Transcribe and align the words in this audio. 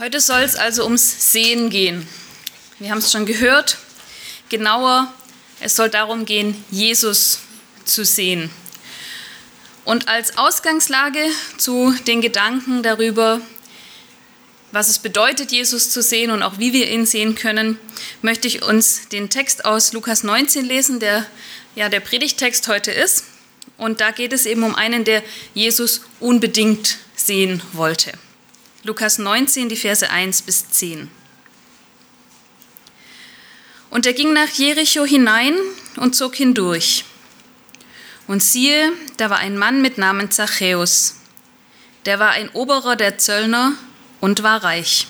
Heute 0.00 0.20
soll 0.20 0.40
es 0.40 0.56
also 0.56 0.82
ums 0.82 1.30
Sehen 1.30 1.70
gehen. 1.70 2.08
Wir 2.80 2.90
haben 2.90 2.98
es 2.98 3.12
schon 3.12 3.26
gehört. 3.26 3.78
Genauer, 4.48 5.14
es 5.60 5.76
soll 5.76 5.88
darum 5.88 6.24
gehen, 6.24 6.64
Jesus 6.68 7.38
zu 7.84 8.04
sehen. 8.04 8.50
Und 9.84 10.08
als 10.08 10.36
Ausgangslage 10.36 11.20
zu 11.58 11.94
den 12.08 12.20
Gedanken 12.20 12.82
darüber, 12.82 13.40
was 14.72 14.88
es 14.88 14.98
bedeutet, 14.98 15.52
Jesus 15.52 15.90
zu 15.90 16.02
sehen 16.02 16.32
und 16.32 16.42
auch 16.42 16.58
wie 16.58 16.72
wir 16.72 16.90
ihn 16.90 17.06
sehen 17.06 17.36
können, 17.36 17.78
möchte 18.20 18.48
ich 18.48 18.64
uns 18.64 19.08
den 19.10 19.30
Text 19.30 19.64
aus 19.64 19.92
Lukas 19.92 20.24
19 20.24 20.64
lesen, 20.64 20.98
der 20.98 21.24
ja 21.76 21.88
der 21.88 22.00
Predigtext 22.00 22.66
heute 22.66 22.90
ist. 22.90 23.26
Und 23.76 24.00
da 24.00 24.10
geht 24.10 24.32
es 24.32 24.44
eben 24.44 24.64
um 24.64 24.74
einen, 24.74 25.04
der 25.04 25.22
Jesus 25.54 26.00
unbedingt 26.18 26.96
sehen 27.14 27.62
wollte. 27.72 28.12
Lukas 28.84 29.16
19, 29.16 29.70
die 29.70 29.76
Verse 29.76 30.10
1 30.10 30.42
bis 30.42 30.68
10. 30.68 31.10
Und 33.88 34.04
er 34.04 34.12
ging 34.12 34.34
nach 34.34 34.50
Jericho 34.50 35.06
hinein 35.06 35.56
und 35.96 36.14
zog 36.14 36.34
hindurch. 36.34 37.06
Und 38.26 38.42
siehe, 38.42 38.92
da 39.16 39.30
war 39.30 39.38
ein 39.38 39.56
Mann 39.56 39.80
mit 39.80 39.96
Namen 39.96 40.30
Zachäus. 40.30 41.16
Der 42.04 42.18
war 42.18 42.32
ein 42.32 42.50
Oberer 42.50 42.94
der 42.94 43.16
Zöllner 43.16 43.72
und 44.20 44.42
war 44.42 44.62
reich. 44.62 45.06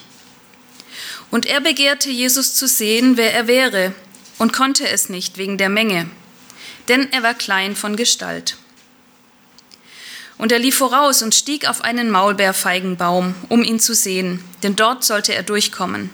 Und 1.33 1.45
er 1.45 1.61
begehrte 1.61 2.11
Jesus 2.11 2.55
zu 2.55 2.69
sehen, 2.69 3.17
wer 3.17 3.35
er 3.35 3.49
wäre, 3.49 3.93
und 4.39 4.53
konnte 4.53 4.89
es 4.89 5.09
nicht 5.09 5.37
wegen 5.37 5.59
der 5.59 5.69
Menge, 5.69 6.09
denn 6.87 7.13
er 7.13 7.25
war 7.25 7.35
klein 7.35 7.75
von 7.75 7.97
Gestalt. 7.97 8.57
Und 10.37 10.53
er 10.53 10.59
lief 10.59 10.79
voraus 10.79 11.23
und 11.23 11.35
stieg 11.35 11.69
auf 11.69 11.83
einen 11.83 12.11
Maulbeerfeigenbaum, 12.11 13.35
um 13.49 13.63
ihn 13.63 13.81
zu 13.81 13.95
sehen, 13.95 14.43
denn 14.63 14.77
dort 14.77 15.05
sollte 15.05 15.35
er 15.35 15.43
durchkommen. 15.43 16.11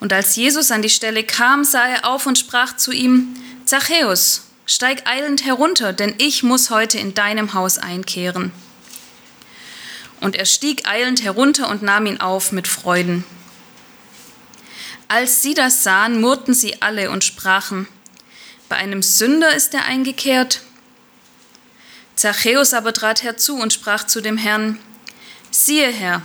Und 0.00 0.12
als 0.12 0.34
Jesus 0.34 0.70
an 0.70 0.82
die 0.82 0.90
Stelle 0.90 1.22
kam, 1.22 1.62
sah 1.62 1.86
er 1.86 2.06
auf 2.06 2.26
und 2.26 2.38
sprach 2.38 2.76
zu 2.76 2.90
ihm, 2.90 3.36
Zachäus, 3.64 4.48
steig 4.66 5.06
eilend 5.06 5.44
herunter, 5.44 5.92
denn 5.92 6.14
ich 6.18 6.42
muss 6.42 6.70
heute 6.70 6.98
in 6.98 7.14
deinem 7.14 7.54
Haus 7.54 7.78
einkehren. 7.78 8.50
Und 10.20 10.34
er 10.34 10.46
stieg 10.46 10.88
eilend 10.88 11.22
herunter 11.22 11.68
und 11.68 11.82
nahm 11.82 12.06
ihn 12.06 12.20
auf 12.20 12.50
mit 12.50 12.66
Freuden. 12.66 13.24
Als 15.06 15.42
sie 15.42 15.54
das 15.54 15.84
sahen, 15.84 16.20
murrten 16.20 16.54
sie 16.54 16.80
alle 16.80 17.10
und 17.10 17.22
sprachen, 17.22 17.86
bei 18.68 18.76
einem 18.76 19.02
Sünder 19.02 19.54
ist 19.54 19.74
er 19.74 19.84
eingekehrt. 19.84 20.62
Zachäus 22.16 22.74
aber 22.74 22.92
trat 22.92 23.22
herzu 23.22 23.56
und 23.56 23.72
sprach 23.72 24.06
zu 24.06 24.20
dem 24.20 24.36
Herrn, 24.36 24.78
siehe 25.50 25.88
Herr, 25.88 26.22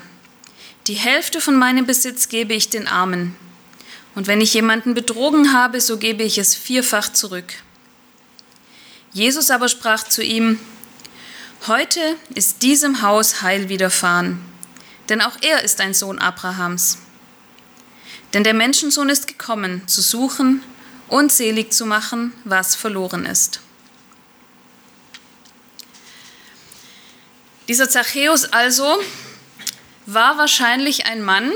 die 0.87 0.95
Hälfte 0.95 1.41
von 1.41 1.55
meinem 1.55 1.85
Besitz 1.85 2.29
gebe 2.29 2.53
ich 2.53 2.69
den 2.69 2.87
Armen, 2.87 3.35
und 4.15 4.25
wenn 4.25 4.41
ich 4.41 4.53
jemanden 4.53 4.95
betrogen 4.95 5.53
habe, 5.53 5.79
so 5.79 5.97
gebe 5.97 6.23
ich 6.23 6.39
es 6.39 6.55
vierfach 6.55 7.13
zurück. 7.13 7.53
Jesus 9.13 9.51
aber 9.51 9.69
sprach 9.69 10.03
zu 10.03 10.23
ihm, 10.23 10.59
Heute 11.65 11.99
ist 12.33 12.61
diesem 12.61 13.01
Haus 13.01 13.41
Heil 13.41 13.67
widerfahren, 13.67 14.39
denn 15.09 15.21
auch 15.21 15.37
er 15.41 15.63
ist 15.63 15.81
ein 15.81 15.93
Sohn 15.93 16.19
Abrahams. 16.19 16.99
Denn 18.33 18.43
der 18.43 18.53
Menschensohn 18.53 19.09
ist 19.09 19.27
gekommen, 19.27 19.87
zu 19.87 20.01
suchen 20.01 20.63
und 21.07 21.31
selig 21.31 21.73
zu 21.73 21.85
machen, 21.85 22.33
was 22.43 22.75
verloren 22.75 23.25
ist. 23.25 23.59
Dieser 27.67 27.89
Zachäus 27.89 28.45
also 28.45 28.97
war 30.05 30.37
wahrscheinlich 30.37 31.05
ein 31.05 31.21
Mann, 31.21 31.51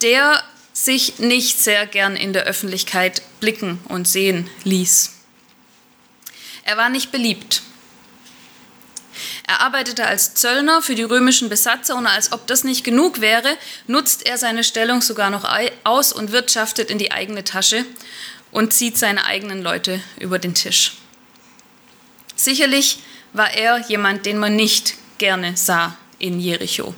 der 0.00 0.42
sich 0.72 1.18
nicht 1.18 1.60
sehr 1.60 1.86
gern 1.86 2.16
in 2.16 2.32
der 2.32 2.44
Öffentlichkeit 2.44 3.22
blicken 3.40 3.80
und 3.88 4.08
sehen 4.08 4.48
ließ. 4.64 5.12
Er 6.64 6.76
war 6.76 6.88
nicht 6.88 7.12
beliebt. 7.12 7.62
Er 9.46 9.60
arbeitete 9.60 10.06
als 10.06 10.34
Zöllner 10.34 10.80
für 10.80 10.94
die 10.94 11.02
römischen 11.02 11.48
Besatzer 11.48 11.96
und 11.96 12.06
als 12.06 12.32
ob 12.32 12.46
das 12.46 12.64
nicht 12.64 12.84
genug 12.84 13.20
wäre, 13.20 13.56
nutzt 13.86 14.26
er 14.26 14.38
seine 14.38 14.64
Stellung 14.64 15.02
sogar 15.02 15.30
noch 15.30 15.48
aus 15.84 16.12
und 16.12 16.32
wirtschaftet 16.32 16.90
in 16.90 16.98
die 16.98 17.12
eigene 17.12 17.44
Tasche 17.44 17.84
und 18.52 18.72
zieht 18.72 18.96
seine 18.96 19.24
eigenen 19.24 19.62
Leute 19.62 20.00
über 20.18 20.38
den 20.38 20.54
Tisch. 20.54 20.92
Sicherlich 22.36 23.00
war 23.38 23.54
er 23.54 23.78
jemand, 23.88 24.26
den 24.26 24.36
man 24.36 24.56
nicht 24.56 24.94
gerne 25.16 25.56
sah 25.56 25.96
in 26.18 26.40
Jericho. 26.40 26.94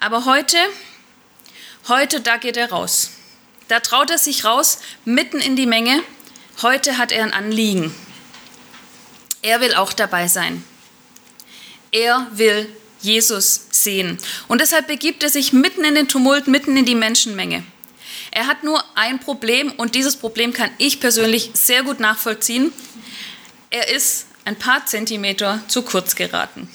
Aber 0.00 0.24
heute, 0.24 0.56
heute, 1.86 2.20
da 2.20 2.38
geht 2.38 2.56
er 2.56 2.70
raus. 2.70 3.10
Da 3.68 3.80
traut 3.80 4.10
er 4.10 4.18
sich 4.18 4.44
raus, 4.44 4.78
mitten 5.04 5.38
in 5.38 5.54
die 5.54 5.66
Menge. 5.66 6.02
Heute 6.62 6.98
hat 6.98 7.12
er 7.12 7.22
ein 7.22 7.32
Anliegen. 7.32 7.94
Er 9.42 9.60
will 9.60 9.74
auch 9.74 9.92
dabei 9.92 10.26
sein. 10.26 10.64
Er 11.92 12.26
will 12.32 12.68
Jesus 13.00 13.66
sehen. 13.70 14.18
Und 14.48 14.60
deshalb 14.60 14.86
begibt 14.86 15.22
er 15.22 15.28
sich 15.28 15.52
mitten 15.52 15.84
in 15.84 15.94
den 15.94 16.08
Tumult, 16.08 16.48
mitten 16.48 16.76
in 16.76 16.84
die 16.84 16.94
Menschenmenge. 16.94 17.64
Er 18.30 18.46
hat 18.46 18.64
nur 18.64 18.82
ein 18.94 19.18
Problem 19.18 19.72
und 19.72 19.94
dieses 19.94 20.16
Problem 20.16 20.52
kann 20.52 20.70
ich 20.78 21.00
persönlich 21.00 21.50
sehr 21.54 21.82
gut 21.82 22.00
nachvollziehen. 22.00 22.72
Er 23.70 23.88
ist 23.88 24.26
ein 24.44 24.58
paar 24.58 24.86
Zentimeter 24.86 25.62
zu 25.68 25.82
kurz 25.82 26.16
geraten. 26.16 26.68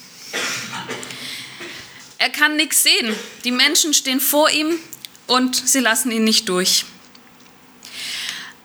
Er 2.17 2.29
kann 2.29 2.55
nichts 2.55 2.83
sehen. 2.83 3.15
Die 3.43 3.51
Menschen 3.51 3.93
stehen 3.93 4.19
vor 4.19 4.49
ihm 4.49 4.79
und 5.27 5.55
sie 5.55 5.79
lassen 5.79 6.11
ihn 6.11 6.23
nicht 6.23 6.49
durch. 6.49 6.85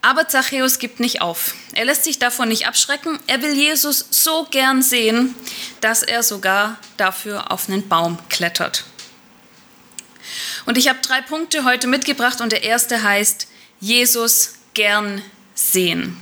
Aber 0.00 0.26
Zachäus 0.26 0.80
gibt 0.80 0.98
nicht 0.98 1.20
auf. 1.20 1.54
Er 1.74 1.84
lässt 1.84 2.04
sich 2.04 2.18
davon 2.18 2.48
nicht 2.48 2.66
abschrecken. 2.66 3.20
Er 3.28 3.40
will 3.40 3.54
Jesus 3.54 4.04
so 4.10 4.48
gern 4.50 4.82
sehen, 4.82 5.34
dass 5.80 6.02
er 6.02 6.24
sogar 6.24 6.78
dafür 6.96 7.52
auf 7.52 7.68
einen 7.68 7.88
Baum 7.88 8.18
klettert. 8.28 8.84
Und 10.66 10.76
ich 10.76 10.88
habe 10.88 10.98
drei 11.02 11.20
Punkte 11.20 11.64
heute 11.64 11.86
mitgebracht 11.86 12.40
und 12.40 12.50
der 12.50 12.64
erste 12.64 13.02
heißt 13.02 13.46
Jesus 13.80 14.54
gern 14.74 15.22
sehen. 15.54 16.16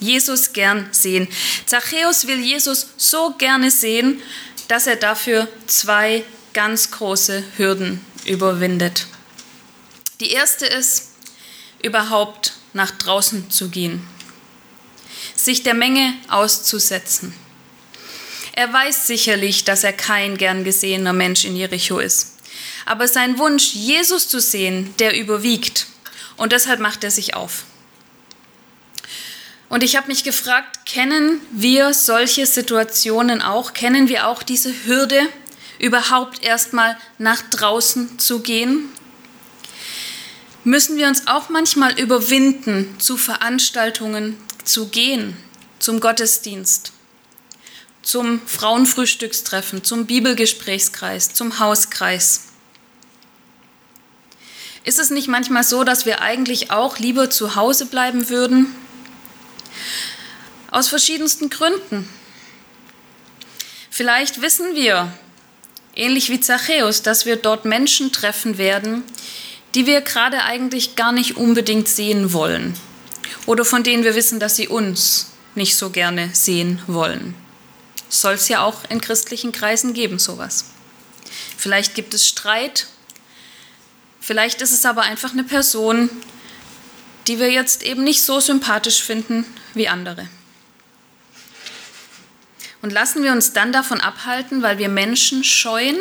Jesus 0.00 0.52
gern 0.52 0.88
sehen. 0.92 1.28
Zachäus 1.66 2.26
will 2.26 2.40
Jesus 2.40 2.88
so 2.96 3.34
gerne 3.38 3.70
sehen, 3.70 4.20
dass 4.68 4.86
er 4.86 4.96
dafür 4.96 5.48
zwei 5.66 6.24
ganz 6.52 6.90
große 6.90 7.44
Hürden 7.56 8.04
überwindet. 8.24 9.06
Die 10.20 10.30
erste 10.30 10.66
ist, 10.66 11.12
überhaupt 11.82 12.54
nach 12.72 12.90
draußen 12.90 13.50
zu 13.50 13.68
gehen, 13.68 14.06
sich 15.34 15.62
der 15.62 15.74
Menge 15.74 16.14
auszusetzen. 16.28 17.34
Er 18.52 18.72
weiß 18.72 19.06
sicherlich, 19.06 19.64
dass 19.64 19.84
er 19.84 19.92
kein 19.92 20.38
gern 20.38 20.64
gesehener 20.64 21.12
Mensch 21.12 21.44
in 21.44 21.54
Jericho 21.56 21.98
ist. 21.98 22.38
Aber 22.86 23.06
sein 23.06 23.38
Wunsch, 23.38 23.74
Jesus 23.74 24.28
zu 24.28 24.40
sehen, 24.40 24.94
der 24.98 25.18
überwiegt. 25.18 25.86
Und 26.36 26.52
deshalb 26.52 26.80
macht 26.80 27.04
er 27.04 27.10
sich 27.10 27.34
auf. 27.34 27.64
Und 29.68 29.82
ich 29.82 29.96
habe 29.96 30.06
mich 30.08 30.22
gefragt, 30.22 30.86
kennen 30.86 31.40
wir 31.50 31.92
solche 31.92 32.46
Situationen 32.46 33.42
auch? 33.42 33.72
Kennen 33.72 34.08
wir 34.08 34.28
auch 34.28 34.42
diese 34.42 34.72
Hürde, 34.84 35.20
überhaupt 35.78 36.42
erstmal 36.44 36.96
nach 37.18 37.42
draußen 37.50 38.18
zu 38.18 38.40
gehen? 38.40 38.88
Müssen 40.62 40.96
wir 40.96 41.08
uns 41.08 41.26
auch 41.26 41.48
manchmal 41.48 41.98
überwinden, 41.98 42.94
zu 42.98 43.16
Veranstaltungen 43.16 44.36
zu 44.64 44.88
gehen, 44.88 45.36
zum 45.78 46.00
Gottesdienst, 46.00 46.92
zum 48.02 48.40
Frauenfrühstückstreffen, 48.46 49.84
zum 49.84 50.06
Bibelgesprächskreis, 50.06 51.32
zum 51.32 51.58
Hauskreis? 51.58 52.42
Ist 54.84 55.00
es 55.00 55.10
nicht 55.10 55.26
manchmal 55.26 55.64
so, 55.64 55.82
dass 55.82 56.06
wir 56.06 56.20
eigentlich 56.20 56.70
auch 56.70 56.98
lieber 56.98 57.30
zu 57.30 57.56
Hause 57.56 57.86
bleiben 57.86 58.28
würden, 58.28 58.74
aus 60.70 60.88
verschiedensten 60.88 61.50
Gründen. 61.50 62.08
Vielleicht 63.90 64.42
wissen 64.42 64.74
wir, 64.74 65.12
ähnlich 65.94 66.28
wie 66.30 66.40
Zachäus, 66.40 67.02
dass 67.02 67.24
wir 67.24 67.36
dort 67.36 67.64
Menschen 67.64 68.12
treffen 68.12 68.58
werden, 68.58 69.02
die 69.74 69.86
wir 69.86 70.00
gerade 70.02 70.42
eigentlich 70.42 70.96
gar 70.96 71.12
nicht 71.12 71.36
unbedingt 71.36 71.88
sehen 71.88 72.32
wollen 72.32 72.74
oder 73.46 73.64
von 73.64 73.82
denen 73.82 74.04
wir 74.04 74.14
wissen, 74.14 74.40
dass 74.40 74.56
sie 74.56 74.68
uns 74.68 75.32
nicht 75.54 75.76
so 75.76 75.90
gerne 75.90 76.30
sehen 76.34 76.82
wollen. 76.86 77.34
Soll 78.08 78.34
es 78.34 78.48
ja 78.48 78.62
auch 78.62 78.88
in 78.90 79.00
christlichen 79.00 79.52
Kreisen 79.52 79.94
geben, 79.94 80.18
sowas. 80.18 80.66
Vielleicht 81.56 81.94
gibt 81.94 82.14
es 82.14 82.26
Streit, 82.28 82.86
vielleicht 84.20 84.62
ist 84.62 84.72
es 84.72 84.84
aber 84.84 85.02
einfach 85.02 85.32
eine 85.32 85.44
Person, 85.44 86.10
die 87.26 87.38
wir 87.38 87.50
jetzt 87.50 87.82
eben 87.82 88.04
nicht 88.04 88.22
so 88.22 88.40
sympathisch 88.40 89.02
finden 89.02 89.44
wie 89.74 89.88
andere. 89.88 90.28
Und 92.82 92.92
lassen 92.92 93.22
wir 93.22 93.32
uns 93.32 93.52
dann 93.52 93.72
davon 93.72 94.00
abhalten, 94.00 94.62
weil 94.62 94.78
wir 94.78 94.88
Menschen 94.88 95.42
scheuen, 95.44 95.96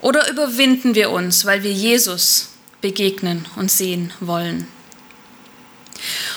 Oder 0.00 0.30
überwinden 0.30 0.94
wir 0.94 1.10
uns, 1.10 1.44
weil 1.46 1.62
wir 1.62 1.72
Jesus 1.72 2.50
begegnen 2.80 3.46
und 3.56 3.70
sehen 3.70 4.12
wollen? 4.20 4.68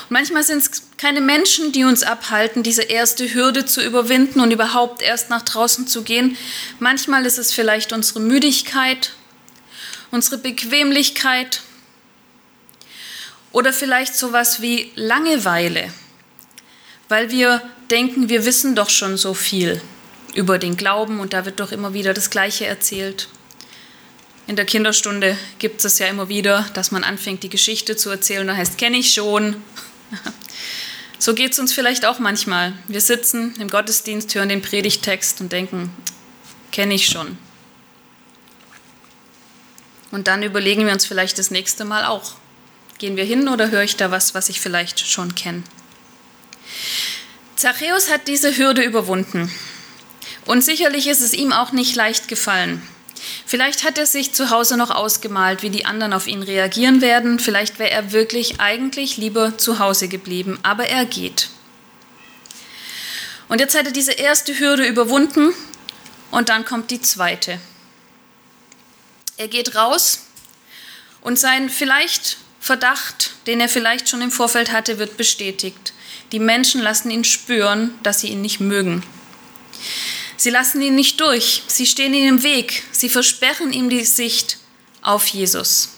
Und 0.07 0.12
manchmal 0.12 0.44
sind 0.44 0.60
es 0.63 0.72
keine 0.98 1.22
Menschen, 1.22 1.72
die 1.72 1.83
uns 1.83 2.04
abhalten, 2.04 2.63
diese 2.63 2.83
erste 2.83 3.33
Hürde 3.33 3.65
zu 3.65 3.81
überwinden 3.83 4.39
und 4.39 4.51
überhaupt 4.51 5.01
erst 5.01 5.30
nach 5.30 5.42
draußen 5.42 5.88
zu 5.88 6.04
gehen. 6.04 6.38
Manchmal 6.80 7.25
ist 7.25 7.38
es 7.38 7.54
vielleicht 7.54 7.94
unsere 7.94 8.22
Müdigkeit, 8.22 9.12
unsere 10.12 10.38
Bequemlichkeit 10.38 11.62
oder 13.51 13.74
vielleicht 13.74 14.16
sowas 14.16 14.62
wie 14.62 14.92
Langeweile, 14.96 15.92
weil 17.07 17.31
wir 17.31 17.62
denken, 17.90 18.30
wir 18.30 18.46
wissen 18.46 18.75
doch 18.75 18.90
schon 18.90 19.18
so 19.18 19.34
viel 19.34 19.81
über 20.36 20.60
den 20.60 20.78
Glauben 20.78 21.19
und 21.19 21.34
da 21.34 21.46
wird 21.46 21.60
doch 21.60 21.72
immer 21.72 21.94
wieder 21.94 22.13
das 22.13 22.30
Gleiche 22.30 22.66
erzählt. 22.68 23.28
In 24.48 24.56
der 24.56 24.66
Kinderstunde 24.66 25.38
gibt 25.60 25.84
es 25.86 26.00
ja 26.00 26.07
immer 26.07 26.30
wieder, 26.30 26.68
dass 26.74 26.92
man 26.92 27.04
anfängt, 27.04 27.44
die 27.44 27.50
Geschichte 27.50 27.96
zu 27.96 28.10
erzählen. 28.10 28.48
Da 28.48 28.56
heißt, 28.56 28.78
kenne 28.78 28.98
ich 28.98 29.13
schon. 29.13 29.56
So 31.22 31.34
geht 31.34 31.51
es 31.51 31.60
uns 31.60 31.74
vielleicht 31.74 32.06
auch 32.06 32.19
manchmal. 32.19 32.72
Wir 32.88 33.01
sitzen 33.01 33.54
im 33.60 33.69
Gottesdienst, 33.69 34.34
hören 34.36 34.48
den 34.48 34.62
Predigtext 34.62 35.42
und 35.42 35.51
denken, 35.51 35.94
kenne 36.72 36.94
ich 36.94 37.07
schon. 37.07 37.38
Und 40.12 40.28
dann 40.28 40.44
überlegen 40.44 40.86
wir 40.86 40.94
uns 40.94 41.06
vielleicht 41.06 41.38
das 41.38 41.51
nächste 41.51 41.84
Mal 41.84 42.06
auch, 42.06 42.36
gehen 43.00 43.18
wir 43.18 43.24
hin 43.24 43.48
oder 43.48 43.72
höre 43.72 43.84
ich 43.84 43.96
da 43.96 44.12
was, 44.12 44.36
was 44.36 44.50
ich 44.50 44.62
vielleicht 44.62 45.00
schon 45.00 45.34
kenne. 45.34 45.63
Zachäus 47.56 48.12
hat 48.12 48.28
diese 48.28 48.56
Hürde 48.56 48.84
überwunden. 48.84 49.51
Und 50.46 50.63
sicherlich 50.63 51.07
ist 51.07 51.22
es 51.22 51.34
ihm 51.34 51.51
auch 51.51 51.72
nicht 51.72 51.96
leicht 51.96 52.28
gefallen. 52.28 52.81
Vielleicht 53.46 53.84
hat 53.84 53.98
er 53.98 54.06
sich 54.06 54.34
zu 54.34 54.50
Hause 54.50 54.78
noch 54.78 54.92
ausgemalt, 54.92 55.62
wie 55.62 55.69
die 55.69 55.86
anderen 55.86 56.13
auf 56.13 56.28
ihn 56.28 56.44
reagieren 56.44 57.01
werden. 57.01 57.40
Vielleicht 57.40 57.80
wäre 57.80 57.92
er 57.92 58.12
wirklich 58.12 58.60
eigentlich 58.60 59.18
lieber 59.18 59.57
zu 59.57 59.80
Hause 59.80 60.07
geblieben, 60.07 60.60
aber 60.63 60.88
er 60.88 61.06
geht. 61.06 61.50
Und 63.48 63.60
jetzt 63.60 63.78
hat 63.78 63.88
er 63.88 63.92
diese 63.92 64.13
erste 64.13 64.57
Hürde 64.57 64.86
überwunden 64.86 65.54
und 66.31 66.50
dann 66.50 66.66
kommt 66.66 66.92
die 66.92 67.01
zweite. 67.01 67.60
Er 69.38 69.48
geht 69.48 69.75
raus 69.75 70.25
und 71.22 71.40
sein 71.40 71.69
vielleicht 71.69 72.38
Verdacht, 72.69 73.31
den 73.48 73.62
er 73.62 73.68
vielleicht 73.68 74.10
schon 74.10 74.21
im 74.21 74.30
Vorfeld 74.30 74.71
hatte, 74.71 75.00
wird 75.00 75.18
bestätigt. 75.18 75.92
Die 76.31 76.38
Menschen 76.38 76.81
lassen 76.81 77.10
ihn 77.10 77.24
spüren, 77.24 77.95
dass 78.04 78.19
sie 78.19 78.27
ihn 78.27 78.44
nicht 78.44 78.60
mögen. 78.60 79.01
Sie 80.38 80.51
lassen 80.51 80.80
ihn 80.80 80.94
nicht 80.94 81.19
durch, 81.19 81.63
sie 81.66 81.88
stehen 81.88 82.13
ihm 82.13 82.27
im 82.27 82.44
Weg, 82.44 82.83
sie 82.92 83.10
versperren 83.10 83.74
ihm 83.74 83.89
die 83.89 84.06
Sicht 84.06 84.60
auf 85.01 85.25
Jesus. 85.25 85.95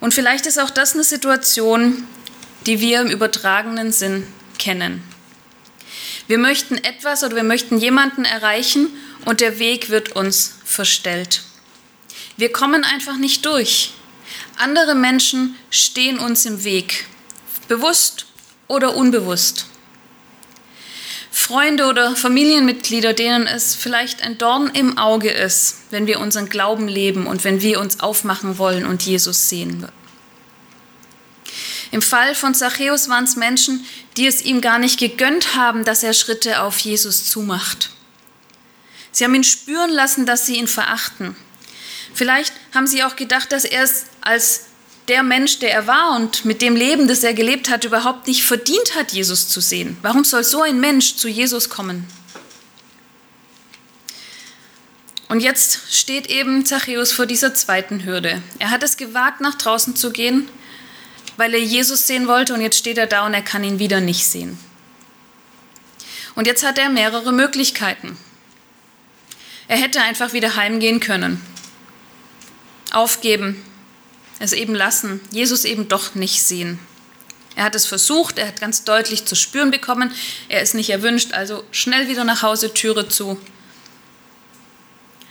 Und 0.00 0.14
vielleicht 0.14 0.46
ist 0.46 0.58
auch 0.58 0.70
das 0.70 0.94
eine 0.94 1.04
Situation, 1.04 2.08
die 2.64 2.80
wir 2.80 3.02
im 3.02 3.10
übertragenen 3.10 3.92
Sinn 3.92 4.26
kennen. 4.58 5.02
Wir 6.28 6.38
möchten 6.38 6.78
etwas 6.78 7.22
oder 7.22 7.36
wir 7.36 7.42
möchten 7.42 7.76
jemanden 7.76 8.24
erreichen 8.24 8.88
und 9.26 9.42
der 9.42 9.58
Weg 9.58 9.90
wird 9.90 10.12
uns 10.16 10.54
verstellt. 10.64 11.42
Wir 12.38 12.50
kommen 12.50 12.84
einfach 12.84 13.18
nicht 13.18 13.44
durch. 13.44 13.92
Andere 14.62 14.94
Menschen 14.94 15.56
stehen 15.70 16.20
uns 16.20 16.46
im 16.46 16.62
Weg, 16.62 17.06
bewusst 17.66 18.26
oder 18.68 18.94
unbewusst. 18.94 19.66
Freunde 21.32 21.86
oder 21.86 22.14
Familienmitglieder, 22.14 23.12
denen 23.12 23.48
es 23.48 23.74
vielleicht 23.74 24.22
ein 24.22 24.38
Dorn 24.38 24.70
im 24.72 24.98
Auge 24.98 25.32
ist, 25.32 25.78
wenn 25.90 26.06
wir 26.06 26.20
unseren 26.20 26.48
Glauben 26.48 26.86
leben 26.86 27.26
und 27.26 27.42
wenn 27.42 27.60
wir 27.60 27.80
uns 27.80 27.98
aufmachen 27.98 28.56
wollen 28.56 28.86
und 28.86 29.02
Jesus 29.02 29.48
sehen. 29.48 29.88
Im 31.90 32.00
Fall 32.00 32.36
von 32.36 32.54
Zachäus 32.54 33.08
waren 33.08 33.24
es 33.24 33.34
Menschen, 33.34 33.84
die 34.16 34.28
es 34.28 34.42
ihm 34.42 34.60
gar 34.60 34.78
nicht 34.78 35.00
gegönnt 35.00 35.56
haben, 35.56 35.84
dass 35.84 36.04
er 36.04 36.12
Schritte 36.12 36.62
auf 36.62 36.78
Jesus 36.78 37.28
zumacht. 37.28 37.90
Sie 39.10 39.24
haben 39.24 39.34
ihn 39.34 39.42
spüren 39.42 39.90
lassen, 39.90 40.24
dass 40.24 40.46
sie 40.46 40.54
ihn 40.54 40.68
verachten. 40.68 41.34
Vielleicht 42.14 42.52
haben 42.74 42.86
sie 42.86 43.02
auch 43.04 43.16
gedacht, 43.16 43.52
dass 43.52 43.64
er 43.64 43.82
es 43.82 44.06
als 44.20 44.66
der 45.08 45.22
Mensch, 45.22 45.58
der 45.58 45.72
er 45.72 45.86
war 45.86 46.14
und 46.16 46.44
mit 46.44 46.62
dem 46.62 46.76
Leben, 46.76 47.08
das 47.08 47.24
er 47.24 47.34
gelebt 47.34 47.68
hat, 47.68 47.84
überhaupt 47.84 48.28
nicht 48.28 48.44
verdient 48.44 48.94
hat, 48.94 49.12
Jesus 49.12 49.48
zu 49.48 49.60
sehen. 49.60 49.96
Warum 50.02 50.24
soll 50.24 50.44
so 50.44 50.62
ein 50.62 50.80
Mensch 50.80 51.16
zu 51.16 51.28
Jesus 51.28 51.68
kommen? 51.68 52.06
Und 55.28 55.40
jetzt 55.40 55.80
steht 55.90 56.28
eben 56.28 56.66
Zachäus 56.66 57.10
vor 57.10 57.24
dieser 57.24 57.54
zweiten 57.54 58.04
Hürde. 58.04 58.42
Er 58.58 58.70
hat 58.70 58.82
es 58.82 58.98
gewagt, 58.98 59.40
nach 59.40 59.54
draußen 59.54 59.96
zu 59.96 60.10
gehen, 60.12 60.48
weil 61.38 61.54
er 61.54 61.60
Jesus 61.60 62.06
sehen 62.06 62.28
wollte 62.28 62.52
und 62.52 62.60
jetzt 62.60 62.78
steht 62.78 62.98
er 62.98 63.06
da 63.06 63.24
und 63.24 63.32
er 63.32 63.42
kann 63.42 63.64
ihn 63.64 63.78
wieder 63.78 64.00
nicht 64.00 64.26
sehen. 64.26 64.58
Und 66.34 66.46
jetzt 66.46 66.64
hat 66.64 66.78
er 66.78 66.90
mehrere 66.90 67.32
Möglichkeiten. 67.32 68.18
Er 69.68 69.78
hätte 69.78 70.02
einfach 70.02 70.34
wieder 70.34 70.56
heimgehen 70.56 71.00
können, 71.00 71.40
aufgeben, 72.94 73.62
es 74.38 74.52
eben 74.52 74.74
lassen, 74.74 75.20
Jesus 75.30 75.64
eben 75.64 75.88
doch 75.88 76.14
nicht 76.14 76.42
sehen. 76.42 76.78
Er 77.54 77.64
hat 77.64 77.74
es 77.74 77.86
versucht, 77.86 78.38
er 78.38 78.48
hat 78.48 78.60
ganz 78.60 78.84
deutlich 78.84 79.24
zu 79.26 79.34
spüren 79.34 79.70
bekommen, 79.70 80.12
er 80.48 80.62
ist 80.62 80.74
nicht 80.74 80.90
erwünscht, 80.90 81.32
also 81.32 81.64
schnell 81.70 82.08
wieder 82.08 82.24
nach 82.24 82.42
Hause, 82.42 82.72
Türe 82.72 83.08
zu. 83.08 83.38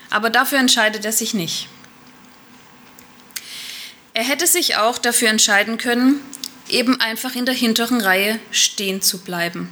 Aber 0.09 0.29
dafür 0.29 0.59
entscheidet 0.59 1.03
er 1.05 1.13
sich 1.13 1.33
nicht. 1.33 1.67
Er 4.13 4.23
hätte 4.23 4.45
sich 4.45 4.75
auch 4.75 4.97
dafür 4.97 5.29
entscheiden 5.29 5.77
können, 5.77 6.19
eben 6.69 6.99
einfach 6.99 7.35
in 7.35 7.45
der 7.45 7.55
hinteren 7.55 8.01
Reihe 8.01 8.39
stehen 8.51 9.01
zu 9.01 9.19
bleiben. 9.19 9.71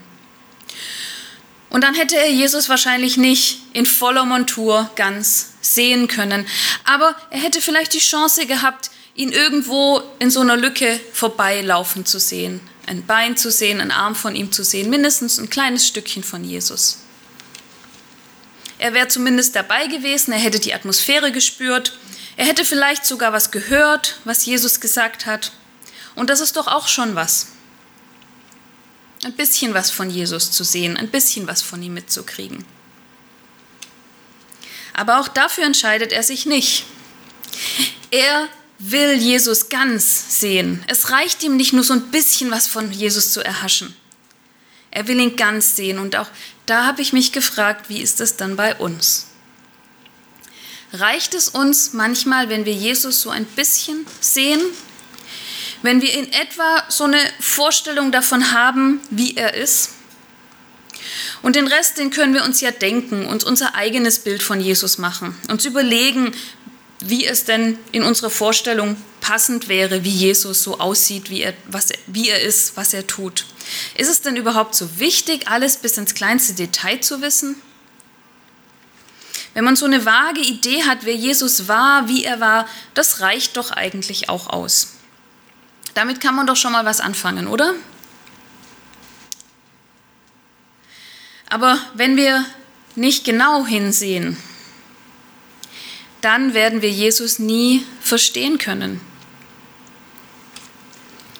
Und 1.69 1.83
dann 1.83 1.93
hätte 1.93 2.17
er 2.17 2.31
Jesus 2.31 2.67
wahrscheinlich 2.67 3.17
nicht 3.17 3.59
in 3.73 3.85
voller 3.85 4.25
Montur 4.25 4.89
ganz 4.95 5.53
sehen 5.61 6.07
können. 6.07 6.47
Aber 6.83 7.15
er 7.29 7.39
hätte 7.39 7.61
vielleicht 7.61 7.93
die 7.93 7.99
Chance 7.99 8.47
gehabt, 8.47 8.89
ihn 9.15 9.31
irgendwo 9.31 10.01
in 10.19 10.31
so 10.31 10.39
einer 10.39 10.57
Lücke 10.57 10.99
vorbeilaufen 11.13 12.05
zu 12.05 12.19
sehen, 12.19 12.61
ein 12.87 13.05
Bein 13.05 13.37
zu 13.37 13.51
sehen, 13.51 13.81
einen 13.81 13.91
Arm 13.91 14.15
von 14.15 14.35
ihm 14.35 14.51
zu 14.51 14.63
sehen, 14.63 14.89
mindestens 14.89 15.37
ein 15.37 15.49
kleines 15.49 15.87
Stückchen 15.87 16.23
von 16.23 16.43
Jesus. 16.43 16.99
Er 18.79 18.93
wäre 18.93 19.09
zumindest 19.09 19.55
dabei 19.55 19.87
gewesen, 19.87 20.31
er 20.31 20.39
hätte 20.39 20.59
die 20.59 20.73
Atmosphäre 20.73 21.31
gespürt, 21.31 21.99
er 22.37 22.45
hätte 22.45 22.63
vielleicht 22.63 23.05
sogar 23.05 23.33
was 23.33 23.51
gehört, 23.51 24.19
was 24.23 24.45
Jesus 24.45 24.79
gesagt 24.79 25.25
hat. 25.25 25.51
Und 26.15 26.29
das 26.29 26.39
ist 26.39 26.55
doch 26.55 26.67
auch 26.67 26.87
schon 26.87 27.13
was. 27.13 27.47
Ein 29.23 29.33
bisschen 29.33 29.73
was 29.73 29.91
von 29.91 30.09
Jesus 30.09 30.51
zu 30.51 30.63
sehen, 30.63 30.95
ein 30.95 31.09
bisschen 31.09 31.47
was 31.47 31.61
von 31.61 31.81
ihm 31.83 31.93
mitzukriegen. 31.93 32.65
Aber 34.93 35.19
auch 35.19 35.27
dafür 35.27 35.65
entscheidet 35.65 36.11
er 36.11 36.23
sich 36.23 36.45
nicht. 36.45 36.85
Er 38.11 38.47
will 38.79 39.13
Jesus 39.13 39.69
ganz 39.69 40.39
sehen. 40.39 40.83
Es 40.87 41.11
reicht 41.11 41.43
ihm 41.43 41.57
nicht 41.57 41.73
nur 41.73 41.83
so 41.83 41.93
ein 41.93 42.11
bisschen 42.11 42.49
was 42.49 42.67
von 42.67 42.91
Jesus 42.91 43.33
zu 43.33 43.43
erhaschen. 43.43 43.95
Er 44.91 45.07
will 45.07 45.19
ihn 45.19 45.35
ganz 45.35 45.75
sehen. 45.75 45.99
Und 45.99 46.15
auch 46.15 46.27
da 46.65 46.85
habe 46.85 47.01
ich 47.01 47.13
mich 47.13 47.31
gefragt, 47.31 47.89
wie 47.89 48.01
ist 48.01 48.21
es 48.21 48.37
dann 48.37 48.55
bei 48.55 48.75
uns? 48.75 49.27
Reicht 50.91 51.35
es 51.35 51.49
uns 51.49 51.93
manchmal, 51.93 52.49
wenn 52.49 52.65
wir 52.65 52.73
Jesus 52.73 53.21
so 53.21 53.29
ein 53.29 53.45
bisschen 53.45 54.07
sehen? 54.21 54.61
Wenn 55.81 56.01
wir 56.01 56.13
in 56.13 56.31
etwa 56.33 56.83
so 56.89 57.05
eine 57.05 57.19
Vorstellung 57.39 58.11
davon 58.11 58.51
haben, 58.51 58.99
wie 59.09 59.35
er 59.35 59.53
ist? 59.53 59.91
Und 61.41 61.55
den 61.55 61.67
Rest, 61.67 61.97
den 61.97 62.09
können 62.09 62.33
wir 62.33 62.43
uns 62.43 62.59
ja 62.59 62.71
denken, 62.71 63.25
uns 63.25 63.43
unser 63.43 63.75
eigenes 63.75 64.19
Bild 64.19 64.43
von 64.43 64.59
Jesus 64.59 64.97
machen, 64.97 65.35
uns 65.47 65.63
überlegen, 65.65 66.33
wie 67.01 67.25
es 67.25 67.45
denn 67.45 67.79
in 67.93 68.03
unserer 68.03 68.29
Vorstellung 68.29 68.97
passend 69.21 69.69
wäre, 69.69 70.03
wie 70.03 70.09
Jesus 70.09 70.63
so 70.63 70.79
aussieht, 70.79 71.29
wie 71.29 71.41
er, 71.41 71.53
was, 71.67 71.89
wie 72.07 72.29
er 72.29 72.41
ist, 72.41 72.75
was 72.75 72.93
er 72.93 73.07
tut. 73.07 73.45
Ist 73.95 74.09
es 74.09 74.21
denn 74.21 74.35
überhaupt 74.35 74.75
so 74.75 74.99
wichtig, 74.99 75.47
alles 75.47 75.77
bis 75.77 75.97
ins 75.97 76.13
kleinste 76.13 76.53
Detail 76.53 76.99
zu 76.99 77.21
wissen? 77.21 77.55
Wenn 79.53 79.63
man 79.63 79.77
so 79.77 79.85
eine 79.85 80.05
vage 80.05 80.41
Idee 80.41 80.83
hat, 80.83 80.99
wer 81.03 81.15
Jesus 81.15 81.67
war, 81.67 82.07
wie 82.09 82.23
er 82.25 82.39
war, 82.39 82.67
das 82.93 83.21
reicht 83.21 83.55
doch 83.55 83.71
eigentlich 83.71 84.29
auch 84.29 84.47
aus. 84.47 84.98
Damit 85.99 86.21
kann 86.21 86.33
man 86.33 86.47
doch 86.47 86.55
schon 86.55 86.71
mal 86.71 86.85
was 86.85 87.01
anfangen, 87.01 87.45
oder? 87.45 87.75
Aber 91.49 91.77
wenn 91.93 92.15
wir 92.15 92.45
nicht 92.95 93.25
genau 93.25 93.65
hinsehen, 93.65 94.37
dann 96.21 96.53
werden 96.53 96.81
wir 96.81 96.89
Jesus 96.89 97.37
nie 97.37 97.85
verstehen 97.99 98.57
können. 98.59 99.01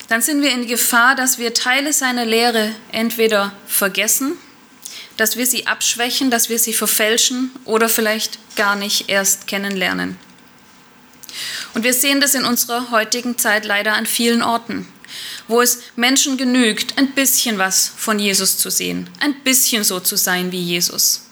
Dann 0.10 0.22
sind 0.22 0.42
wir 0.42 0.52
in 0.52 0.68
Gefahr, 0.68 1.16
dass 1.16 1.38
wir 1.38 1.54
Teile 1.54 1.94
seiner 1.94 2.26
Lehre 2.26 2.76
entweder 2.92 3.54
vergessen, 3.66 4.34
dass 5.16 5.38
wir 5.38 5.46
sie 5.46 5.68
abschwächen, 5.68 6.32
dass 6.32 6.50
wir 6.50 6.60
sie 6.60 6.74
verfälschen 6.74 7.52
oder 7.64 7.88
vielleicht 7.88 8.40
gar 8.58 8.76
nicht 8.76 9.08
erst 9.08 9.48
kennenlernen. 9.48 10.18
Und 11.74 11.84
wir 11.84 11.94
sehen 11.94 12.22
das 12.22 12.36
in 12.36 12.46
unserer 12.46 12.92
heutigen 12.92 13.38
Zeit 13.38 13.66
leider 13.66 13.94
an 13.94 14.06
vielen 14.06 14.42
Orten, 14.42 14.88
wo 15.48 15.62
es 15.62 15.80
Menschen 15.96 16.38
genügt, 16.38 16.98
ein 16.98 17.12
bisschen 17.12 17.58
was 17.58 17.92
von 17.96 18.20
Jesus 18.20 18.58
zu 18.58 18.70
sehen, 18.70 19.10
ein 19.20 19.36
bisschen 19.44 19.84
so 19.84 20.00
zu 20.00 20.16
sein 20.16 20.52
wie 20.52 20.62
Jesus. 20.62 21.26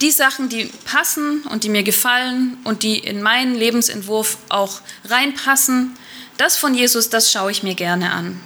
Die 0.00 0.10
Sachen, 0.12 0.48
die 0.48 0.66
passen 0.84 1.42
und 1.50 1.64
die 1.64 1.68
mir 1.68 1.82
gefallen 1.82 2.56
und 2.64 2.82
die 2.82 2.98
in 2.98 3.20
meinen 3.20 3.54
Lebensentwurf 3.54 4.38
auch 4.48 4.80
reinpassen, 5.04 5.96
das 6.36 6.56
von 6.56 6.74
Jesus, 6.74 7.10
das 7.10 7.32
schaue 7.32 7.50
ich 7.50 7.64
mir 7.64 7.74
gerne 7.74 8.12
an. 8.12 8.40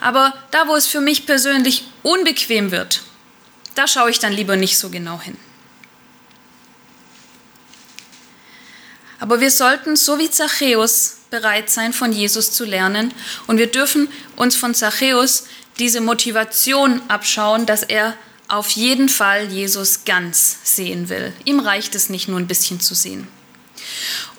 Aber 0.00 0.34
da, 0.50 0.68
wo 0.68 0.76
es 0.76 0.86
für 0.86 1.00
mich 1.00 1.26
persönlich 1.26 1.84
unbequem 2.02 2.70
wird, 2.70 3.02
da 3.74 3.86
schaue 3.86 4.10
ich 4.10 4.18
dann 4.18 4.32
lieber 4.32 4.56
nicht 4.56 4.78
so 4.78 4.90
genau 4.90 5.20
hin. 5.20 5.36
Aber 9.20 9.40
wir 9.40 9.50
sollten, 9.50 9.96
so 9.96 10.18
wie 10.18 10.30
Zachäus, 10.30 11.18
bereit 11.30 11.70
sein, 11.70 11.92
von 11.92 12.12
Jesus 12.12 12.52
zu 12.52 12.64
lernen. 12.64 13.14
Und 13.46 13.58
wir 13.58 13.68
dürfen 13.68 14.08
uns 14.36 14.56
von 14.56 14.74
Zachäus 14.74 15.44
diese 15.78 16.00
Motivation 16.00 17.00
abschauen, 17.08 17.66
dass 17.66 17.82
er 17.82 18.16
auf 18.48 18.70
jeden 18.70 19.08
Fall 19.08 19.46
Jesus 19.46 20.04
ganz 20.04 20.58
sehen 20.64 21.08
will. 21.08 21.32
Ihm 21.44 21.60
reicht 21.60 21.94
es 21.94 22.08
nicht 22.08 22.28
nur 22.28 22.38
ein 22.38 22.48
bisschen 22.48 22.80
zu 22.80 22.94
sehen. 22.94 23.28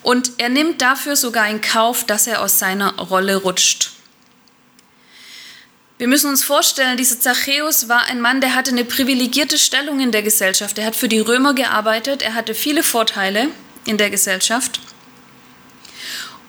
Und 0.03 0.33
er 0.37 0.49
nimmt 0.49 0.81
dafür 0.81 1.15
sogar 1.15 1.47
in 1.47 1.61
Kauf, 1.61 2.03
dass 2.05 2.27
er 2.27 2.41
aus 2.41 2.59
seiner 2.59 2.95
Rolle 2.97 3.37
rutscht. 3.37 3.91
Wir 5.97 6.07
müssen 6.07 6.29
uns 6.31 6.43
vorstellen, 6.43 6.97
dieser 6.97 7.19
Zachäus 7.19 7.87
war 7.87 8.05
ein 8.05 8.19
Mann, 8.19 8.41
der 8.41 8.55
hatte 8.55 8.71
eine 8.71 8.83
privilegierte 8.83 9.59
Stellung 9.59 9.99
in 9.99 10.11
der 10.11 10.23
Gesellschaft. 10.23 10.79
Er 10.79 10.87
hat 10.87 10.95
für 10.95 11.07
die 11.07 11.19
Römer 11.19 11.53
gearbeitet, 11.53 12.23
er 12.23 12.33
hatte 12.33 12.55
viele 12.55 12.81
Vorteile 12.81 13.49
in 13.85 13.97
der 13.97 14.09
Gesellschaft. 14.09 14.79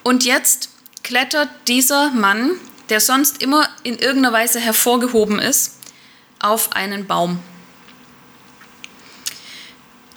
Und 0.02 0.24
jetzt 0.24 0.70
klettert 1.02 1.48
dieser 1.68 2.10
Mann, 2.10 2.52
der 2.88 3.00
sonst 3.00 3.42
immer 3.42 3.68
in 3.82 3.98
irgendeiner 3.98 4.32
Weise 4.32 4.60
hervorgehoben 4.60 5.38
ist, 5.38 5.78
auf 6.38 6.72
einen 6.72 7.06
Baum. 7.06 7.40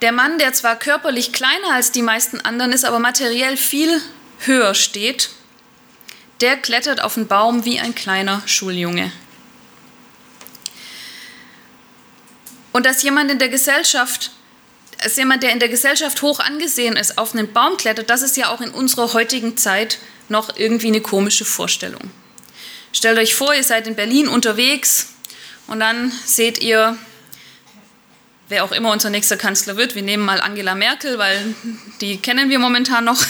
Der 0.02 0.12
Mann, 0.12 0.38
der 0.40 0.54
zwar 0.54 0.76
körperlich 0.76 1.32
kleiner 1.32 1.72
als 1.74 1.92
die 1.92 2.02
meisten 2.02 2.42
anderen 2.42 2.74
ist, 2.74 2.84
aber 2.84 3.00
materiell 3.00 3.58
viel 3.58 4.02
höher 4.40 4.74
steht, 4.74 5.30
der 6.42 6.58
klettert 6.58 7.02
auf 7.02 7.14
den 7.14 7.28
Baum 7.28 7.64
wie 7.66 7.80
ein 7.80 7.96
kleiner 7.96 8.42
Schuljunge. 8.46 9.12
Und 12.74 12.86
dass 12.86 13.04
jemand 13.04 13.32
in 13.32 13.40
der 13.40 13.48
Gesellschaft 13.48 14.32
als 15.04 15.18
jemand, 15.18 15.44
der 15.44 15.52
in 15.52 15.60
der 15.60 15.70
Gesellschaft 15.70 16.22
hoch 16.22 16.40
angesehen 16.40 16.96
ist, 16.96 17.18
auf 17.18 17.34
einen 17.34 17.52
Baum 17.52 17.78
klettert, 17.78 18.10
das 18.10 18.22
ist 18.22 18.38
ja 18.38 18.50
auch 18.50 18.62
in 18.62 18.72
unserer 18.72 19.14
heutigen 19.14 19.58
Zeit 19.58 20.00
noch 20.30 20.56
irgendwie 20.58 20.88
eine 20.88 21.02
komische 21.02 21.46
Vorstellung. 21.46 22.12
Stellt 22.92 23.18
euch 23.18 23.36
vor, 23.36 23.54
ihr 23.54 23.64
seid 23.64 23.88
in 23.88 23.96
Berlin 23.96 24.28
unterwegs 24.28 25.14
und 25.68 25.80
dann 25.80 26.12
seht 26.26 26.60
ihr, 26.60 26.98
wer 28.48 28.64
auch 28.64 28.72
immer 28.72 28.92
unser 28.92 29.10
nächster 29.10 29.38
Kanzler 29.38 29.76
wird, 29.76 29.96
wir 29.96 30.02
nehmen 30.02 30.24
mal 30.24 30.40
Angela 30.40 30.76
Merkel, 30.76 31.18
weil 31.18 31.56
die 32.02 32.18
kennen 32.18 32.50
wir 32.50 32.60
momentan 32.60 33.04
noch, 33.04 33.22